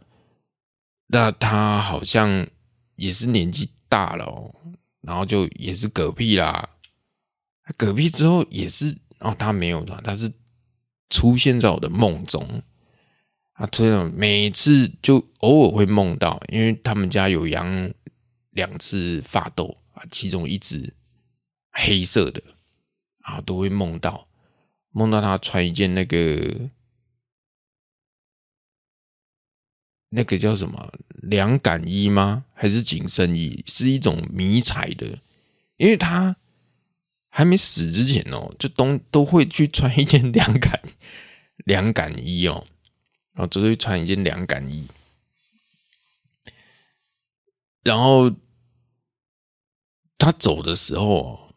[1.09, 2.47] 那他好像
[2.95, 4.55] 也是年纪大了哦，
[5.01, 6.69] 然后就也是嗝屁啦。
[7.77, 10.31] 嗝屁之后也是，哦，他没有的，他是
[11.11, 12.63] 出现在我的梦中。
[13.59, 17.93] 啊，这样每次就偶尔会梦到，因为他们家有养
[18.51, 20.95] 两只发抖啊，其中一只
[21.73, 22.41] 黑色的
[23.23, 24.29] 啊，都会梦到。
[24.91, 26.71] 梦到他穿一件那个
[30.11, 30.93] 那个叫什么
[31.23, 32.45] 凉感衣吗？
[32.55, 33.65] 还是紧身衣？
[33.67, 35.19] 是一种迷彩的，
[35.79, 36.37] 因为他
[37.29, 40.81] 还没死之前哦，就都都会去穿一件 凉感
[41.67, 42.65] 凉感衣哦，
[43.39, 44.89] 然后就会穿一件凉感衣，
[47.85, 48.35] 然后
[50.19, 51.55] 他走的时候，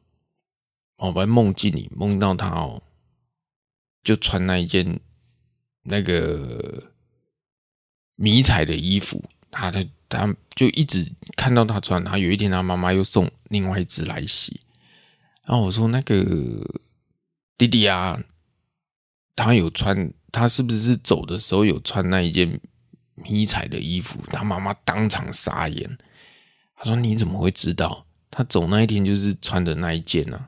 [0.97, 2.83] 我在梦境里梦到他哦。
[4.03, 4.99] 就穿那一件
[5.83, 6.91] 那个
[8.15, 12.03] 迷彩的衣服，他的他就一直看到他穿。
[12.03, 14.61] 然后有一天，他妈妈又送另外一只来洗。
[15.43, 16.15] 然后我说：“那个
[17.57, 18.23] 弟弟啊，
[19.35, 22.59] 他有穿，他是不是走的时候有穿那一件
[23.15, 25.97] 迷彩的衣服？”他妈妈当场傻眼。
[26.75, 28.05] 他说：“你怎么会知道？
[28.29, 30.47] 他走那一天就是穿的那一件呢？”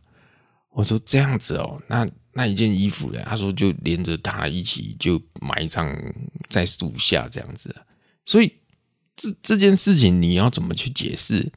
[0.72, 3.22] 我说：“这样子哦，那。”那一件衣服呢？
[3.28, 5.88] 他说就连着他一起就埋葬
[6.50, 7.76] 在树下这样子。
[8.26, 8.52] 所以
[9.16, 11.52] 这这件事情你要怎么去解释？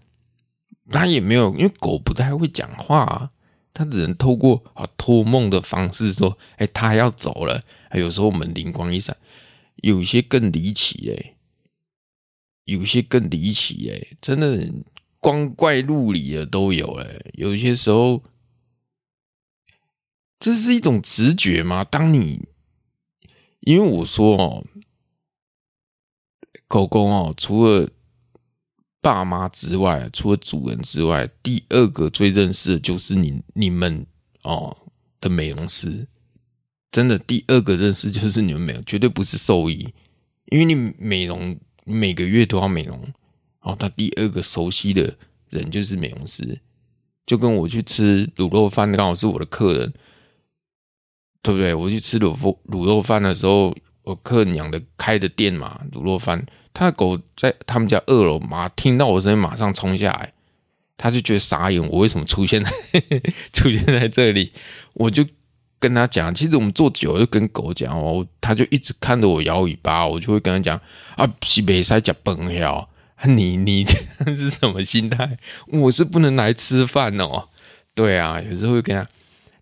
[0.91, 3.31] 他也没有，因为狗不太会讲话啊，
[3.77, 9.15] 他只能透过啊托梦的方式说：“哎，他要走了。”还有时候我们灵光一闪，
[9.77, 11.37] 有些更离奇哎，
[12.65, 14.73] 有些更离奇哎，真的
[15.21, 18.23] 光怪陆离的都有哎，有些时候。
[20.39, 21.83] 这是一种直觉吗？
[21.83, 22.47] 当你
[23.61, 24.65] 因为我说哦，
[26.69, 27.89] 狗狗哦，除了
[29.07, 34.05] 爸妈之外，除了主人之外，第二个最认识的就是你你们
[34.43, 34.77] 哦
[35.21, 36.05] 的美容师。
[36.91, 39.89] 真的，第二个认识就是你们美容，绝对不是兽医，
[40.47, 43.01] 因为你美容每个月都要美容
[43.61, 43.77] 哦。
[43.79, 45.17] 他第二个熟悉的
[45.51, 46.59] 人就是美容师，
[47.25, 49.95] 就跟我去吃卤肉饭，刚好是我的客人。
[51.43, 51.73] 对不对？
[51.73, 56.45] 我去吃卤肉卤肉饭的时候，我客娘的开的店嘛，卤肉饭，
[56.77, 60.31] 他的狗在他们家二楼嘛，听到我声音马上冲下来，
[60.99, 62.71] 他就觉得傻眼，我为什么出现在
[63.55, 64.53] 出现在这里？
[64.93, 65.25] 我就
[65.79, 70.79] 跟他讲，其实我们做久就跟狗讲哦，他就一直看着我摇尾巴，我就会跟他讲
[71.17, 72.87] 啊，是没塞讲崩了，
[73.25, 73.83] 你你
[74.27, 75.39] 这是什么心态？
[75.69, 77.49] 我是不能来吃饭哦，
[77.95, 79.09] 对啊，有时候会跟他，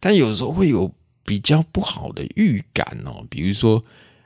[0.01, 0.93] 但有时候会有。
[1.27, 3.83] 比较不好的预感哦，比如说，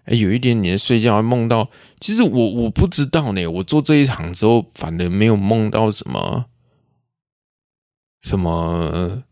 [0.09, 1.69] 哎，有一点你在睡觉会梦到，
[2.01, 3.47] 其实我我不知道呢。
[3.47, 6.47] 我做这一行之后，反而没有梦到什么
[8.23, 9.23] 什么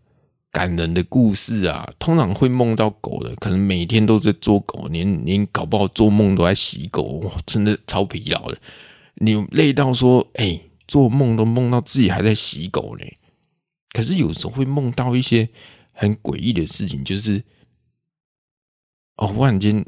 [0.52, 1.90] 感人的故事啊。
[1.98, 8.58] 通常会梦到狗的，可能每天都在做狗，连连搞不好做梦都在洗狗，真的超疲劳的。
[9.14, 13.04] 你累到说，哎，做梦都梦到自己还在洗狗呢。
[13.92, 15.48] 可是有时候会梦到一些
[15.92, 17.42] 很诡异的事情，就是。
[19.16, 19.82] 哦，忽然间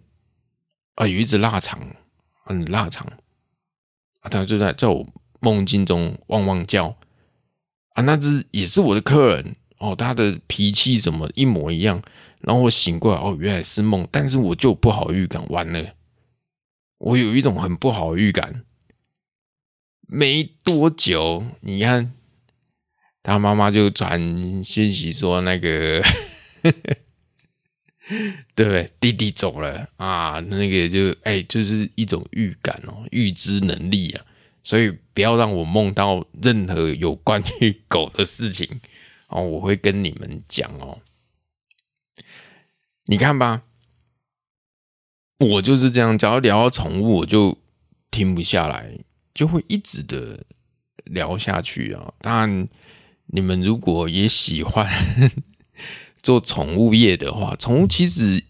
[0.98, 1.80] 啊，有一只腊肠，
[2.44, 3.06] 很腊肠
[4.20, 5.06] 啊，它就在在我
[5.38, 6.96] 梦境中汪汪叫
[7.90, 8.02] 啊。
[8.02, 12.02] 那只也是我的客人哦，他的脾气怎么一模一样？
[12.40, 15.94] 然后我醒过来，哦，原来是梦，但是我就不好预感，完了，
[16.98, 18.64] 我有一种很不好预感。
[20.08, 22.12] 没多久，你看
[23.22, 26.02] 他妈妈就传讯息说那个。
[28.54, 28.90] 对不对？
[28.98, 34.24] 弟弟走了啊，那个就哎、就是一种预感哦，预知能力啊，
[34.64, 38.80] 所以不要让我梦到任何有关于狗的事情
[39.28, 40.98] 哦，我会跟你们讲哦。
[43.04, 43.62] 你看吧，
[45.38, 47.58] 我就是这样，只要聊到宠物，我就
[48.10, 48.98] 停不下来，
[49.34, 50.44] 就会一直的
[51.04, 52.12] 聊下去啊。
[52.20, 52.68] 当然，
[53.26, 54.90] 你们如果也喜欢。
[56.22, 58.42] 做宠物业的话，宠物其实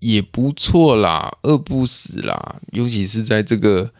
[0.00, 2.60] 也不错啦，饿不死啦。
[2.72, 3.92] 尤其是在这个，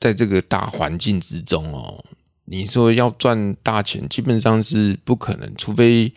[0.00, 2.04] 在这个大环境之中哦，
[2.44, 6.12] 你说要赚大钱，基本上是不可能，除非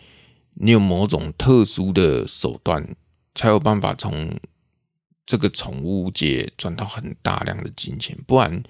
[0.54, 2.96] 你有某种特殊的手段，
[3.34, 4.36] 才有办法从
[5.24, 8.18] 这个宠物界赚到很大量的金钱。
[8.26, 8.62] 不然，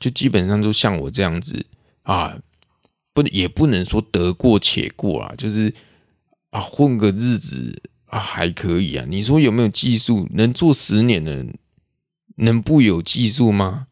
[0.00, 1.66] 就基本上就像我这样子
[2.02, 2.38] 啊，
[3.12, 5.74] 不也不能说得过且过啊，就是。
[6.50, 9.04] 啊，混个日子啊，还可以啊。
[9.08, 10.26] 你说有没有技术？
[10.30, 11.46] 能做十年的，
[12.36, 13.88] 能不有技术吗？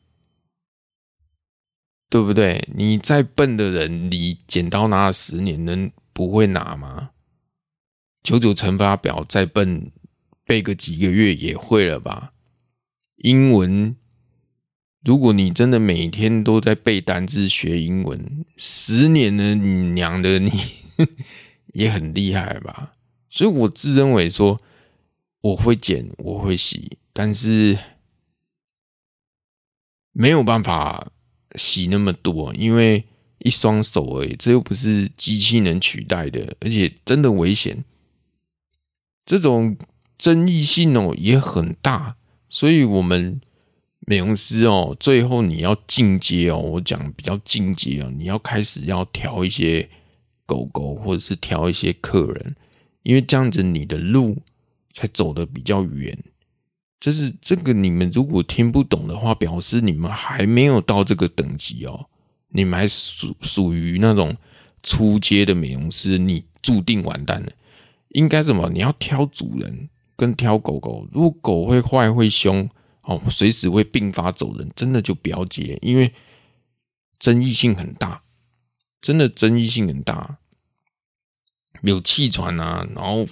[2.09, 2.69] 对不对？
[2.75, 7.11] 你再笨的人，你剪刀拿了十年，能不会拿吗？
[8.23, 9.91] 九九乘法表再笨，
[10.45, 12.33] 背个几个月也会了吧？
[13.17, 13.97] 英文，
[15.05, 20.51] 如果你真的每天都在背单词学英文，十年的你娘的你！
[21.77, 22.95] 也很厉害吧，
[23.29, 24.59] 所以我自认为说
[25.43, 27.79] 我会剪，我会洗，但是
[30.13, 31.13] 没有办法
[31.57, 33.05] 洗那么多，因为
[33.41, 37.85] 一双手而已，这又不是机器能取代的，而且真的危险，
[39.27, 39.77] 这种
[40.17, 42.17] 争议性哦也很大，
[42.49, 43.39] 所以我们
[44.07, 49.91] 美容师哦，最后你要进阶哦，我讲比较进阶哦，你要开始要调一些。
[50.47, 52.57] 狗狗，或者是挑一些客人，
[53.03, 54.43] 因为这样子你的路
[54.95, 56.17] 才走得比较远。
[56.99, 62.07] 就是这个，你们如果听不懂的话，表示你们还没有到这个等级哦，
[62.49, 64.35] 你们还属属于那种
[64.83, 67.53] 初阶的美容师，你注定完蛋了。
[68.11, 68.71] 应该怎么？
[68.71, 72.69] 你要挑主人跟挑狗狗，如果狗会坏会凶
[73.03, 76.11] 哦，随时会病发走人，真的就不要接，因为
[77.19, 78.23] 争议性很大。
[79.01, 80.39] 真的争议性很大，
[81.83, 83.27] 有气喘啊，然后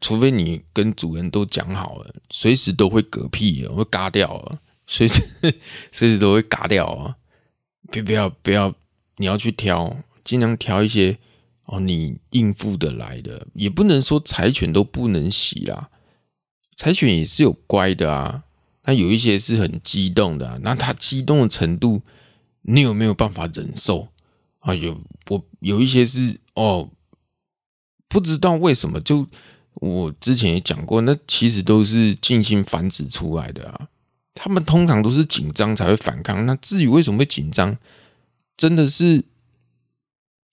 [0.00, 5.22] 除非你跟主人都讲好了，随时都会嗝屁，会嘎掉啊，随时
[5.92, 7.16] 随时都会嘎掉啊！
[7.90, 8.74] 别不要不要，
[9.16, 11.18] 你要去挑，尽量挑一些
[11.64, 15.90] 哦，你应付得来的，也不能说柴犬都不能洗啦，
[16.76, 18.44] 柴犬也是有乖的啊，
[18.84, 22.02] 那有一些是很激动的，那它激动的程度，
[22.62, 24.08] 你有没有办法忍受？
[24.66, 24.74] 啊？
[24.74, 26.90] 有我有一些是哦。
[28.08, 29.26] 不知道为什么，就
[29.74, 33.88] 我之前也讲过，那其实都是近亲繁殖出来的啊。
[34.32, 36.46] 他们通常都是紧张才会反抗。
[36.46, 37.76] 那至于为什么会紧张，
[38.56, 39.24] 真的是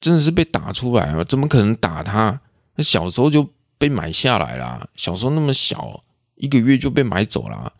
[0.02, 2.42] 真的是被打出来了，怎么可能打他？
[2.76, 3.48] 那小时候就
[3.78, 6.04] 被买下来啦，小时候那么小，
[6.34, 7.72] 一个月就被买走了，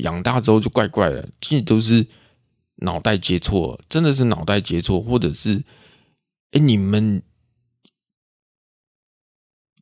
[0.00, 1.26] 养大之后就怪怪的。
[1.40, 2.04] 这都是
[2.78, 5.62] 脑袋接错，真的是脑袋接错，或者是
[6.52, 7.22] 哎你们。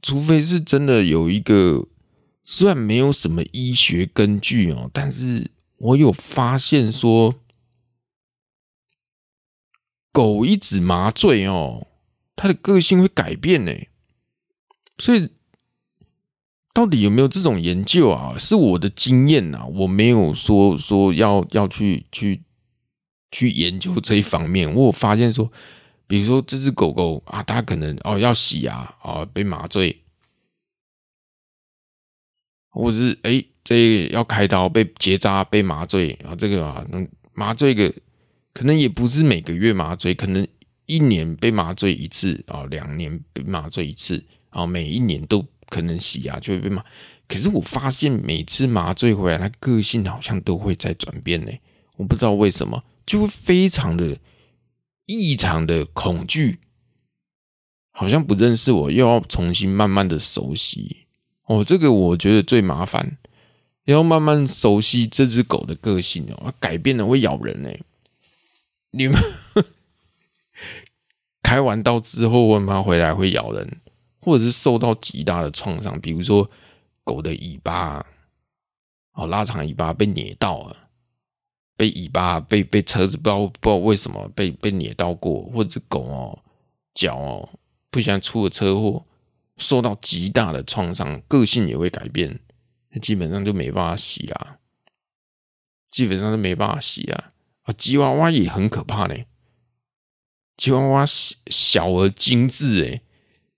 [0.01, 1.89] 除非是真的有一个，
[2.45, 7.35] 虽然没有什么医学根据哦，但是我有发现说，
[10.13, 11.89] 狗一直麻醉哦，
[12.37, 13.73] 它的个性会改变呢。
[14.99, 15.31] 所以
[16.73, 18.39] 到底有没有这种研究啊？
[18.39, 22.45] 是我的经验呐，我没有说说要要去去
[23.33, 24.73] 去研究这一方面。
[24.73, 25.53] 我有发现说。
[26.09, 29.95] 比如说这只狗狗啊，它可能哦要洗牙啊，被麻醉，
[32.71, 37.95] 或者是哎、这要开刀被结扎被麻醉，然后这个啊能麻醉个
[38.55, 40.49] 可能也不是每个月麻醉，可能
[40.87, 46.83] 一年被麻醉一次啊，两年被麻醉一次啊，每一年都可能洗牙就会被麻。
[47.29, 51.53] 可是我发现每次麻醉回来，它个性好像都会在转变呢，
[51.97, 54.19] 我不知道为什么，就会非常的。
[55.09, 56.59] 异常的恐惧，
[57.93, 61.07] 好像不认识我，又要重新慢慢的熟悉
[61.47, 61.65] 哦。
[61.65, 63.17] 这个我觉得最麻烦，
[63.85, 67.71] 要慢慢熟悉这只狗的个性哦，它改变了会咬人呢。
[68.91, 69.19] 你们
[71.43, 73.81] 开完刀之后，我妈回来会咬人，
[74.21, 76.51] 或者是受到极大的创伤，比如说
[77.03, 78.05] 狗的尾巴
[79.15, 80.88] 哦，拉长尾巴被捏到了。
[81.79, 86.37] 被尾巴被被车子不知道不知道为什么被被碾到过，或者狗哦
[86.93, 87.49] 脚哦
[87.89, 89.07] 不小心出了车祸，
[89.59, 92.41] 受到极大的创伤，个性也会改变，
[93.01, 94.59] 基本上就没办法洗啦，
[95.89, 97.33] 基本上就没办法洗啊。
[97.63, 99.15] 啊，吉娃娃也很可怕呢，
[100.57, 103.03] 吉娃娃小而精致诶，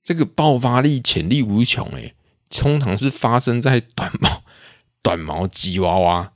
[0.02, 2.14] 这个爆发力潜力无穷诶，
[2.50, 4.42] 通常是发生在短毛
[5.00, 6.34] 短毛吉娃娃。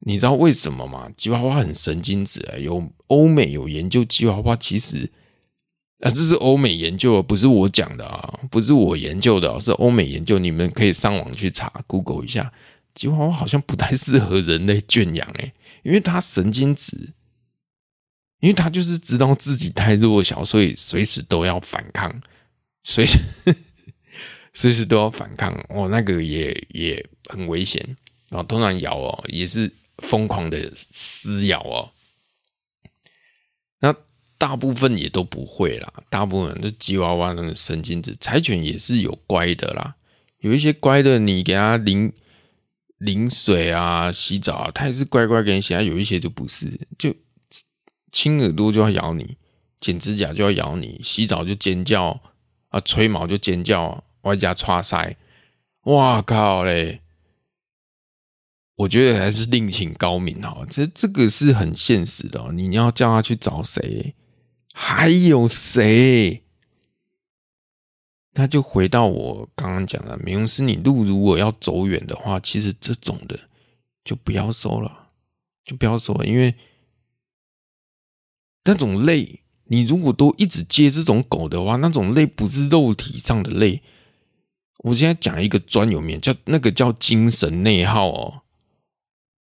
[0.00, 1.10] 你知道为什么吗？
[1.16, 2.56] 吉娃娃很神经质啊！
[2.56, 5.10] 有欧美有研究吉娃娃，其实
[5.98, 10.38] 啊，这是欧美研究，不是我讲的啊，不是我研究的，是欧美研究。
[10.38, 12.52] 你们可以上网去查，Google 一下，
[12.94, 17.12] 吉娃娃好像不太适合人类圈养诶，因为它神经质，
[18.38, 22.22] 因为它就是知道自己太弱小，所以随时都要反抗，
[22.84, 23.18] 随时
[24.54, 27.84] 随时都要反抗哦，那个也也很危险，
[28.30, 29.70] 然后通常咬哦也是。
[29.98, 31.92] 疯狂的撕咬哦，
[33.80, 33.94] 那
[34.38, 39.96] 大部分也都不会啦，大部分的吉娃娃那个神经质，柴犬也是有乖的啦，
[40.38, 42.12] 有一些乖的，你给它淋
[42.98, 45.74] 淋水啊、洗澡啊，它也是乖乖给你洗。
[45.74, 47.14] 有一些就不是，就
[48.12, 49.36] 亲耳朵就要咬你，
[49.80, 52.20] 剪指甲就要咬你，洗澡就尖叫
[52.68, 55.16] 啊，吹毛就尖叫，外加剉赛，
[55.82, 57.00] 哇靠嘞！
[58.78, 62.52] 我觉得还是另请高明哈，这这个是很现实的。
[62.52, 64.14] 你要叫他去找谁？
[64.72, 66.44] 还有谁？
[68.34, 73.36] 那就回到我刚刚讲的，美容师，你路如果要走远的话，其实这种的
[74.04, 75.08] 就不要收了，
[75.64, 76.54] 就不要收了，因为
[78.62, 83.82] 那种累，你如果都一直接这种狗的话，那种累不是肉体上的累。
[84.84, 88.42] 我现在讲一个专有名，叫那个叫精神内耗哦。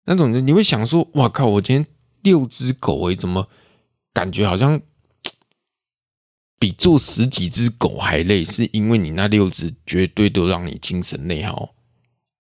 [0.09, 1.45] 那种人你会想说：“哇靠！
[1.45, 1.85] 我今天
[2.21, 3.49] 六只狗诶，怎么
[4.13, 4.81] 感觉好像
[6.57, 8.45] 比做十几只狗还累？
[8.45, 11.75] 是因为你那六只绝对都让你精神内耗，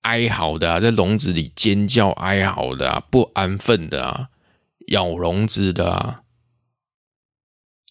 [0.03, 4.29] 哀嚎的啊，在笼子里尖叫哀嚎的啊，不安分的啊，
[4.87, 6.21] 咬笼子的啊，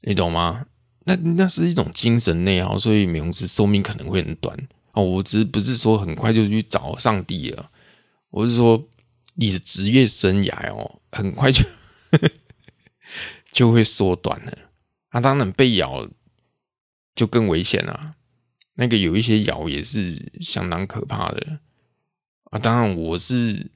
[0.05, 0.65] 你懂吗？
[1.05, 4.57] 那那是一种精神内耗，所以美容师寿命可能会很短
[4.93, 5.03] 哦。
[5.03, 7.71] 我只不是说很快就去找上帝了，
[8.31, 8.83] 我是说。
[9.37, 11.65] 你的职业生涯哦，很快就
[13.53, 14.53] 就会缩短了。
[15.13, 16.09] 那、啊、当然被咬
[17.15, 18.17] 就更危险了。
[18.75, 21.61] 那个有一些咬也是相当可怕的
[22.51, 22.59] 啊。
[22.59, 23.71] 当然我是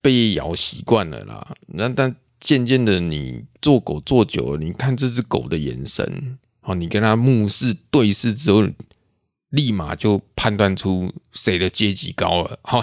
[0.00, 1.54] 被咬习惯了啦。
[1.66, 8.66] 那但渐渐的，你做狗做久了，你看这只狗的眼神，哦，你跟它目视对视之后，
[9.50, 12.58] 立马就判断出谁的阶级高了。
[12.62, 12.82] 好，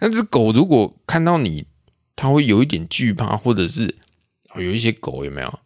[0.00, 1.66] 那只狗如果看到你，
[2.14, 3.96] 它会有一点惧怕，或者是
[4.56, 5.58] 有一些狗有没有？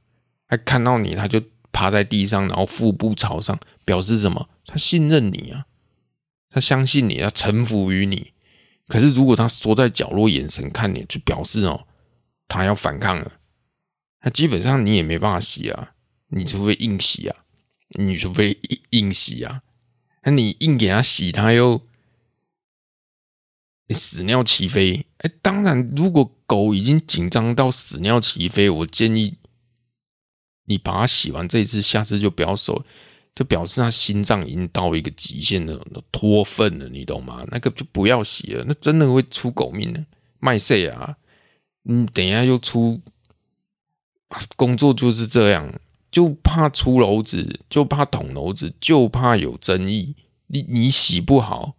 [0.48, 1.42] 它看到你，它就。
[1.72, 4.48] 趴在地上，然后腹部朝上，表示什么？
[4.66, 5.66] 它信任你啊，
[6.50, 8.32] 它相信你，他臣服于你。
[8.88, 11.86] 可是如果它缩在角落，眼神看你，就表示哦，
[12.48, 13.34] 它要反抗了。
[14.24, 15.92] 那基本上你也没办法洗啊，
[16.30, 17.36] 你除非硬洗啊，
[17.90, 18.58] 你除非
[18.90, 19.62] 硬洗啊。
[20.24, 21.80] 那你硬给它洗，它又
[23.94, 25.04] 屎尿齐飞。
[25.18, 29.36] 哎，当然，如果狗已经紧张到屎尿齐飞，我建议。
[30.66, 32.84] 你把它洗完这一次，下次就不要收，
[33.34, 37.44] 就表示它心脏已经到一个极限了，脱粪了，你懂吗？
[37.50, 40.04] 那个就不要洗了，那真的会出狗命的，
[40.38, 41.16] 卖色啊！
[41.82, 43.00] 你等一下又出，
[44.54, 45.74] 工作就是这样，
[46.12, 50.14] 就怕出篓子，就怕捅篓子，就怕有争议。
[50.46, 51.74] 你你洗不好，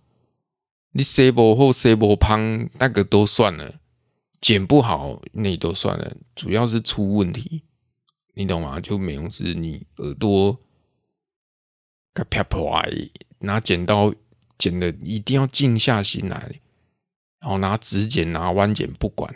[0.93, 3.79] 你洗不好洗不胖，那个都算了，
[4.41, 7.63] 剪不好那都算了，主要是出问题。
[8.33, 8.79] 你懂吗？
[8.79, 10.57] 就美容师，你耳朵
[12.13, 12.85] 该啪啪
[13.39, 14.13] 拿剪刀
[14.57, 16.61] 剪的，一定要静下心来，
[17.39, 19.33] 然后拿指剪、拿弯剪，不管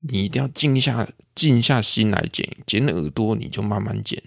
[0.00, 2.48] 你一定要静下静下心来剪。
[2.66, 4.22] 剪耳朵你就慢慢剪。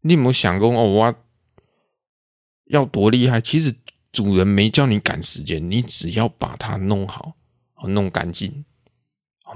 [0.00, 0.84] 你有没有想过哦？
[0.84, 1.14] 我
[2.66, 3.40] 要多厉害？
[3.40, 3.74] 其实
[4.14, 7.34] 主人没叫你赶时间，你只要把它弄好，
[7.88, 8.64] 弄干净，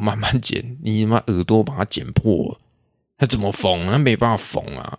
[0.01, 0.77] 慢慢剪。
[0.83, 2.59] 你他妈耳朵把它剪破了。
[3.17, 3.87] 他怎么缝？
[3.87, 4.99] 他没办法缝啊，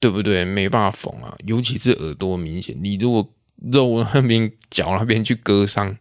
[0.00, 0.44] 对不对？
[0.44, 2.76] 没办法缝啊，尤其是耳朵明显。
[2.82, 3.32] 你如果
[3.72, 5.96] 肉那边、脚那边去割伤，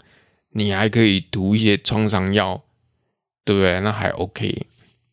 [0.49, 2.63] 你还可以涂一些创伤药，
[3.45, 3.79] 对不对？
[3.81, 4.65] 那还 OK。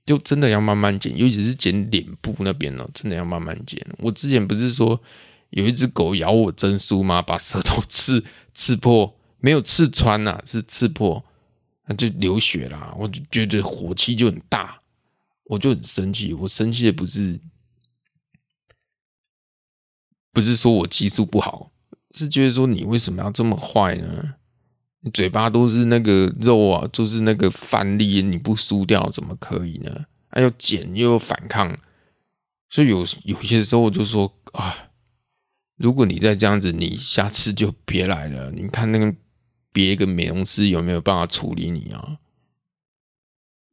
[0.06, 3.84] 就真的要慢慢剪，尤其是剪脸部那边哦，真的要慢慢剪。
[3.98, 4.98] 我之前不是说
[5.50, 7.22] 有一只狗咬我真酥吗？
[7.22, 8.24] 把舌头刺
[8.54, 11.24] 刺破，没有刺穿呐、啊，是刺破，
[11.86, 12.94] 那就流血啦。
[12.98, 14.80] 我就觉得火气就很大。
[15.48, 17.38] 我就很生气，我生气的不是
[20.32, 21.70] 不是说我技术不好，
[22.10, 24.34] 是觉得说你为什么要这么坏呢？
[25.02, 30.06] 你嘴巴都是那个肉啊，就是那个饭粒，你不输掉怎么可以呢？
[30.26, 31.78] 还要剪又要反抗，
[32.68, 34.85] 所以有有些时候我就说啊，
[35.76, 38.50] 如果你再这样子，你下次就别来了。
[38.50, 39.14] 你看那个
[39.72, 42.18] 别一个美容师有没有办法处理你啊？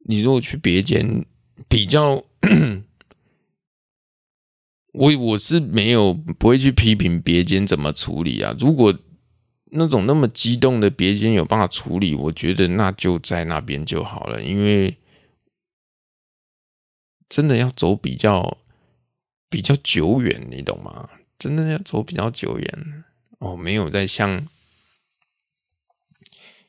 [0.06, 1.24] 你如果去别间。
[1.68, 2.24] 比较，
[4.92, 8.52] 我我是没有不会去批评别间怎么处理啊。
[8.58, 8.92] 如果
[9.66, 14.42] 那种那么激动的别间有办法处理，我觉得那就在那边就好了。
[14.42, 14.98] 因为
[17.28, 18.58] 真的要走比较
[19.48, 21.08] 比较久远，你懂吗？
[21.38, 23.04] 真的要走比较久远
[23.38, 24.46] 哦，没有再像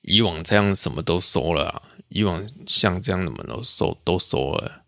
[0.01, 1.81] 以往这样什么都收了啊。
[2.09, 4.83] 以往像这样的门都收都收了，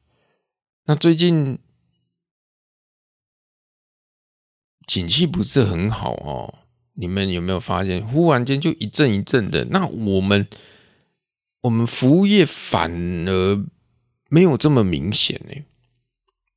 [0.86, 1.57] 那最近
[4.86, 6.59] 景气不是很好哦。
[6.93, 9.65] 你们有没有发现，忽然间就一阵一阵的？
[9.65, 10.47] 那我们
[11.61, 12.91] 我们服务业反
[13.28, 13.65] 而
[14.30, 15.65] 没有这么明显呢？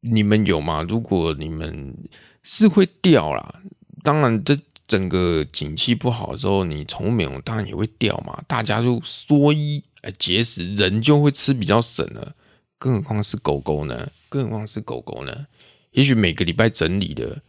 [0.00, 0.82] 你们有吗？
[0.82, 1.96] 如果你们
[2.42, 3.62] 是会掉啦，
[4.02, 4.58] 当然这。
[4.90, 12.34] 整个景气不好的时候，你宠物美容当然也会掉嘛，大家就缩衣哎节食，人就会吃比较省了，
[12.76, 14.10] 更何况是狗狗呢？
[14.28, 15.46] 更何况是狗狗呢？
[15.92, 17.40] 也许每个礼拜整理的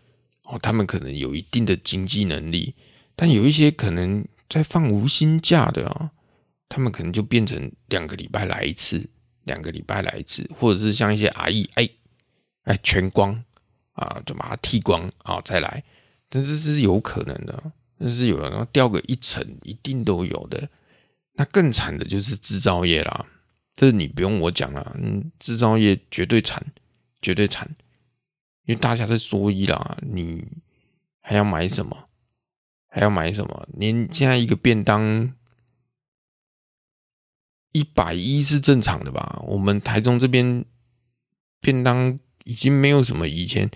[0.44, 2.76] 哦，他们可能有一定的经济能力，
[3.16, 6.10] 但有一些可能在放无薪假的啊、哦，
[6.70, 9.04] 他们可能就变成两个礼拜来一次，
[9.46, 11.90] 两个礼拜来一次，或者是像一些阿姨哎
[12.66, 13.44] 哎全光
[14.02, 15.84] 啊，就把它剃光啊再来。
[16.30, 20.70] 但是是有可能的，但是有人要掉个一层，一定都有的。
[21.34, 23.26] 那更惨的就是制造业啦，
[23.74, 26.66] 这你不用我讲了，嗯，制造业绝对惨，
[27.22, 27.68] 绝对惨，
[28.66, 30.46] 因为大家在缩衣啦，你
[31.20, 32.10] 还要买什么？
[32.88, 33.68] 还要买什么？
[33.74, 35.34] 连现在一个便当
[37.72, 39.42] 一百一是正常的吧？
[39.48, 40.66] 我们台中这边
[41.62, 43.70] 便当已经没有什么以前。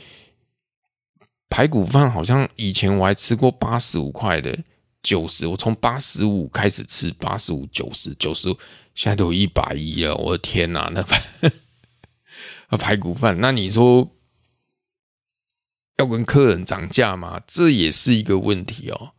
[1.48, 4.58] 排骨饭好像以前我还吃过八十五块的，
[5.02, 8.50] 九十，我从八十五开始吃，八十五、九十、九十，
[8.94, 10.92] 现在都有一百一了，我的天哪！
[12.70, 14.12] 那排骨饭，那你说
[15.98, 17.40] 要跟客人涨价吗？
[17.48, 19.12] 这也是一个问题哦。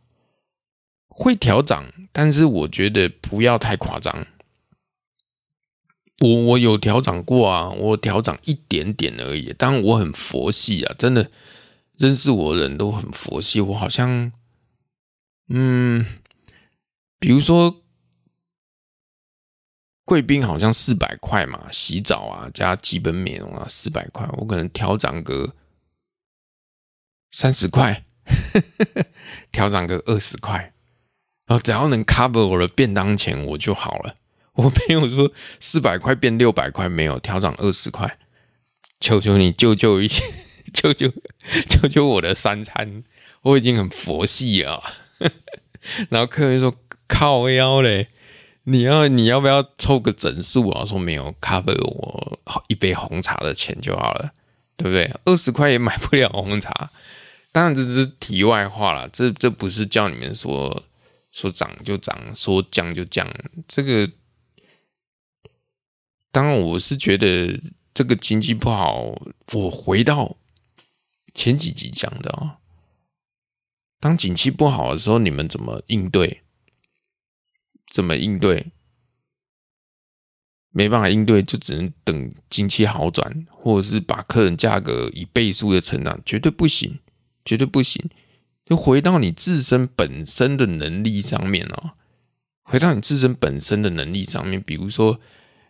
[1.07, 4.27] 会调涨，但是我觉得不要太夸张。
[6.19, 9.53] 我我有调涨过啊，我调涨一点点而已。
[9.53, 11.29] 当然我很佛系啊，真的
[11.97, 13.61] 认识我的人都很佛系。
[13.61, 14.31] 我好像，
[15.49, 16.05] 嗯，
[17.19, 17.83] 比如说
[20.05, 25.53] 贵宾好像四百块嘛，洗澡啊加基本美容啊四百块，我可能调涨个
[27.31, 28.05] 三十块，
[29.51, 30.73] 调涨个二十块。
[31.45, 34.15] 然后只要能 cover 我的便当钱，我就好了。
[34.57, 38.17] 我没有说四百块变六百块，没有调涨二十块，
[38.99, 40.23] 求求你救救一下，
[40.73, 41.11] 救救
[41.67, 43.03] 救救我的三餐，
[43.43, 44.83] 我已经很佛系了。
[46.09, 46.75] 然后客人说
[47.07, 48.09] 靠腰嘞，
[48.63, 50.83] 你要你要不要凑个整数啊？
[50.83, 54.31] 说没有 cover 我一杯红茶的钱就好了，
[54.75, 55.11] 对不对？
[55.25, 56.91] 二十块也买不了红茶。
[57.51, 60.83] 当然这是题外话了，这这不是叫你们说。
[61.33, 63.31] 说涨就涨，说降就降，
[63.67, 64.09] 这个
[66.31, 67.59] 当然我是觉得
[67.93, 69.15] 这个经济不好。
[69.53, 70.37] 我回到
[71.33, 72.59] 前几集讲的啊，
[73.99, 76.41] 当景气不好的时候，你们怎么应对？
[77.91, 78.71] 怎么应对？
[80.71, 86.99] 没办法应对，就只能等经济好转，或者是把客人价格以倍数的成长，绝对不行，
[87.43, 88.07] 绝对不行。
[88.65, 91.91] 就回到你自身本身的能力上面哦，
[92.61, 95.19] 回到你自身本身的能力上面，比如说，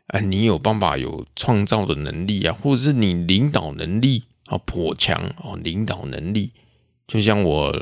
[0.07, 6.51] 哎，你有办法有创造的能力啊，或者是你领导能力啊颇强哦，领导能力，
[7.07, 7.73] 就像我，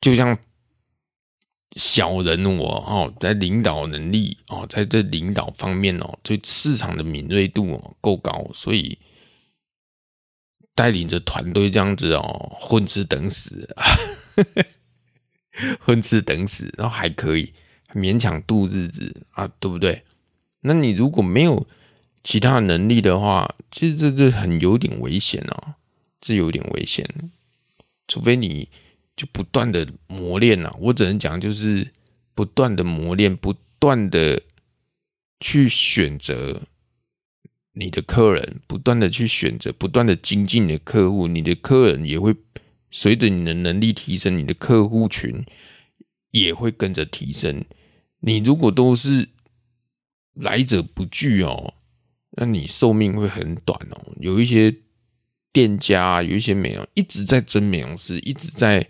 [0.00, 0.38] 就像
[1.76, 8.98] 小人我哦，在领导能力哦，在这领导方面哦，对市场的敏锐度哦够高，所以。
[10.72, 13.68] 带领着团队这样子哦，混吃等死，
[15.78, 17.52] 混吃等死，然后还可以
[17.94, 20.02] 勉强度日子啊，对不对？
[20.60, 21.66] 那你如果没有
[22.22, 25.74] 其他能力的话，其实这这很有点危险哦，
[26.20, 27.08] 这有点危险。
[28.06, 28.68] 除非你
[29.16, 31.92] 就不断的磨练啊，我只能讲就是
[32.34, 34.42] 不断的磨练，不断的
[35.40, 36.62] 去选择。
[37.72, 42.34] 你的客人不断的去选择，不断的精进你的客户，你的客人也会
[42.90, 45.42] 随着你的能力提升，你的客户群
[46.32, 47.64] 也会跟着提升。
[48.20, 49.28] 你如果都是
[50.34, 51.74] 来者不拒哦，
[52.30, 54.12] 那你寿命会很短哦。
[54.20, 54.74] 有一些
[55.52, 58.88] 店家，有一些美容一直在争美容师，一直在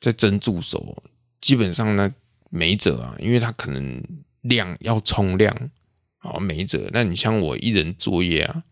[0.00, 1.02] 在争助手，
[1.40, 2.14] 基本上呢
[2.50, 4.02] 没辙啊，因为他可能
[4.42, 5.70] 量要冲量。
[6.18, 6.88] 好，没辙。
[6.92, 8.62] 那你像我一人作业啊，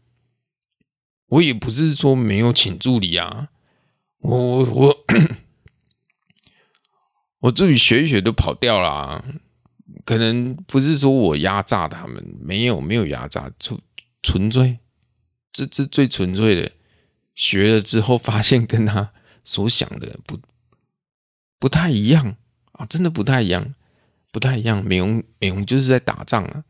[1.27, 3.49] 我也不是说没有请助理啊，
[4.19, 4.97] 我我我，
[7.41, 9.25] 我自己学一学都跑掉了啊。
[10.05, 13.81] 可能不是说我压榨他们，没有没有压榨，纯
[14.23, 14.79] 纯粹，
[15.53, 16.73] 这这最纯粹的。
[17.37, 19.13] 学了之后发现跟他
[19.45, 20.39] 所想的不
[21.59, 22.37] 不太一样
[22.73, 23.75] 啊，真的不太一样，
[24.31, 24.85] 不太一样。
[24.85, 26.65] 美容美容就是在打仗啊。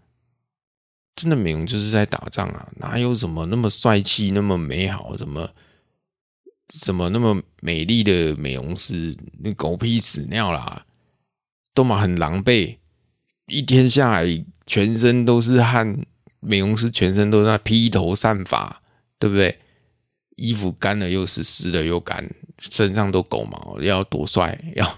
[1.16, 5.50] 真的美容就是在打仗啊，哪有什么那么帅气、那么美好、怎么
[6.68, 9.16] 怎么那么美丽的美容师？
[9.40, 10.86] 那狗屁屎尿啦，
[11.74, 12.76] 都嘛很狼狈，
[13.50, 16.06] 一天下来全身都是汗，
[16.38, 18.80] 美容师全身都在披头散发，
[19.18, 19.58] 对不对？
[20.36, 24.96] 衣服干了又湿，湿了又干，身上都狗毛，要多帅，要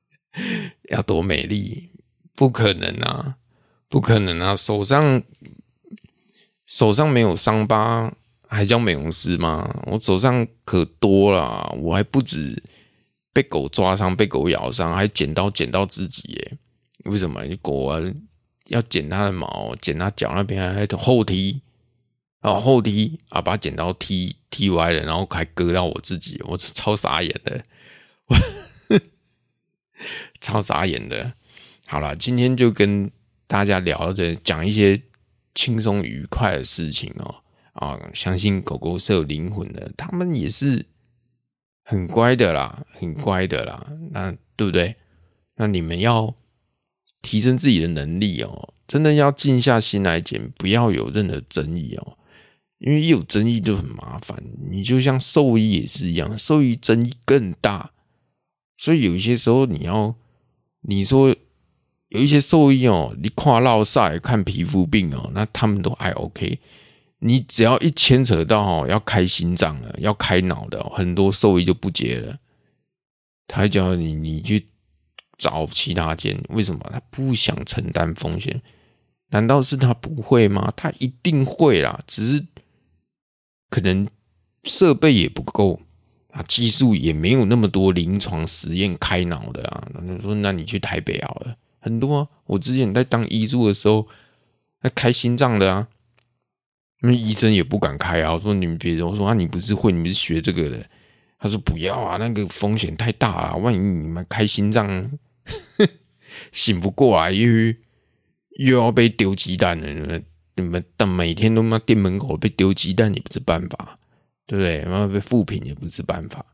[0.90, 1.90] 要多美丽？
[2.34, 3.36] 不可能啊！
[3.88, 4.56] 不可能啊！
[4.56, 5.22] 手上
[6.66, 8.12] 手上没有伤疤，
[8.48, 9.82] 还叫美容师吗？
[9.86, 12.62] 我手上可多了，我还不止
[13.32, 16.58] 被狗抓伤、被狗咬伤，还剪刀剪到自己耶！
[17.06, 17.42] 为什么？
[17.62, 18.00] 狗啊，
[18.66, 21.60] 要剪它的毛，剪它脚那边还后踢，
[22.40, 27.64] 然后后踢啊，把剪刀踢踢歪了，然后还割到我自己，我超傻眼的，
[28.26, 28.98] 我
[30.40, 31.32] 超傻眼的。
[31.86, 33.10] 好了，今天就跟。
[33.48, 35.00] 大家聊着讲一些
[35.54, 37.32] 轻松愉快的事情哦，
[37.74, 40.84] 啊，相信狗狗是有灵魂的，他们也是
[41.84, 44.96] 很乖的啦，很乖的啦，那对不对？
[45.54, 46.34] 那你们要
[47.26, 52.16] 提升自己的能力哦，真的要静下心来剪，不要有任何争议哦，
[52.78, 54.40] 因为一有争议就很麻烦。
[54.70, 57.90] 你就像兽医也是一样，兽医争议更大，
[58.78, 60.14] 所以有一些时候你要
[60.82, 61.34] 你说。
[62.10, 66.60] 有一些兽医哦，你跨落晒看皮肤病哦，那他们都还 OK。
[67.18, 72.38] 你只要一牵扯到哦要开心脏了，要开脑的，很多兽医就不接了。
[73.48, 74.68] 他叫你你去
[75.38, 76.80] 找其他间，为什么？
[76.92, 78.60] 他不想承担风险。
[79.30, 80.72] 难道是他不会吗？
[80.76, 82.46] 他一定会啦，只是
[83.68, 84.06] 可能
[84.64, 85.80] 设备也不够
[86.30, 89.88] 啊，技术也没有那么多临床实验开脑的啊。
[89.92, 92.28] 那就说，那你去台北好了，很多啊。
[92.46, 94.06] 我之前在当医助的时候，
[94.82, 95.88] 那开心脏的啊，
[97.00, 98.32] 那医生也不敢开啊。
[98.32, 100.86] 我说你们别，我说啊，你不是会，你们是学这个的。
[101.38, 104.86] 他说不要啊，那个风险太大了，万一你们开心脏
[106.52, 107.48] 醒不过来，又
[108.58, 110.22] 又要被丢鸡蛋了，
[110.54, 113.98] 你们但每天都妈店门口被丢鸡蛋也不是办法，
[114.46, 114.84] 对不对？
[114.84, 116.44] 妈被负评也不是办法，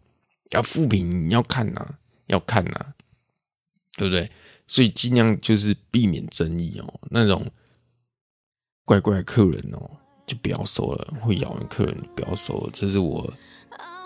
[0.51, 1.95] 要负评你要看呐，
[2.26, 2.95] 要看呐，
[3.97, 4.30] 对不对？
[4.66, 7.51] 所以尽量就是避免争议哦，那种
[8.84, 9.90] 怪怪客人哦，
[10.26, 13.32] 就不要收了，会咬人客人就不要收了，这是我。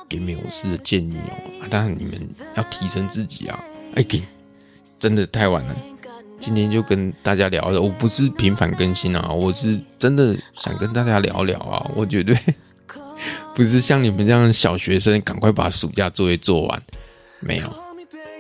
[0.09, 3.65] 给美容师的建议哦，当然你们要提升自己啊！
[3.97, 4.23] 哎，给
[5.07, 5.77] 真的太晚了，
[6.41, 7.81] 今天就跟大家聊了。
[7.81, 11.89] 我不是频繁更新啊，我是真的想跟大家聊聊啊。
[11.95, 12.37] 我绝对
[13.55, 16.83] 不是像你们这样小学生，赶快把暑假作业做完。
[17.39, 17.73] 没有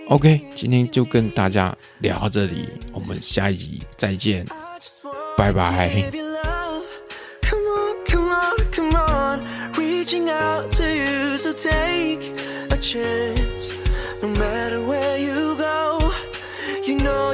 [0.08, 4.44] ，OK，今天就跟大家聊到这里，我们下一集再见，
[5.36, 6.02] 拜拜。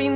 [0.03, 0.09] we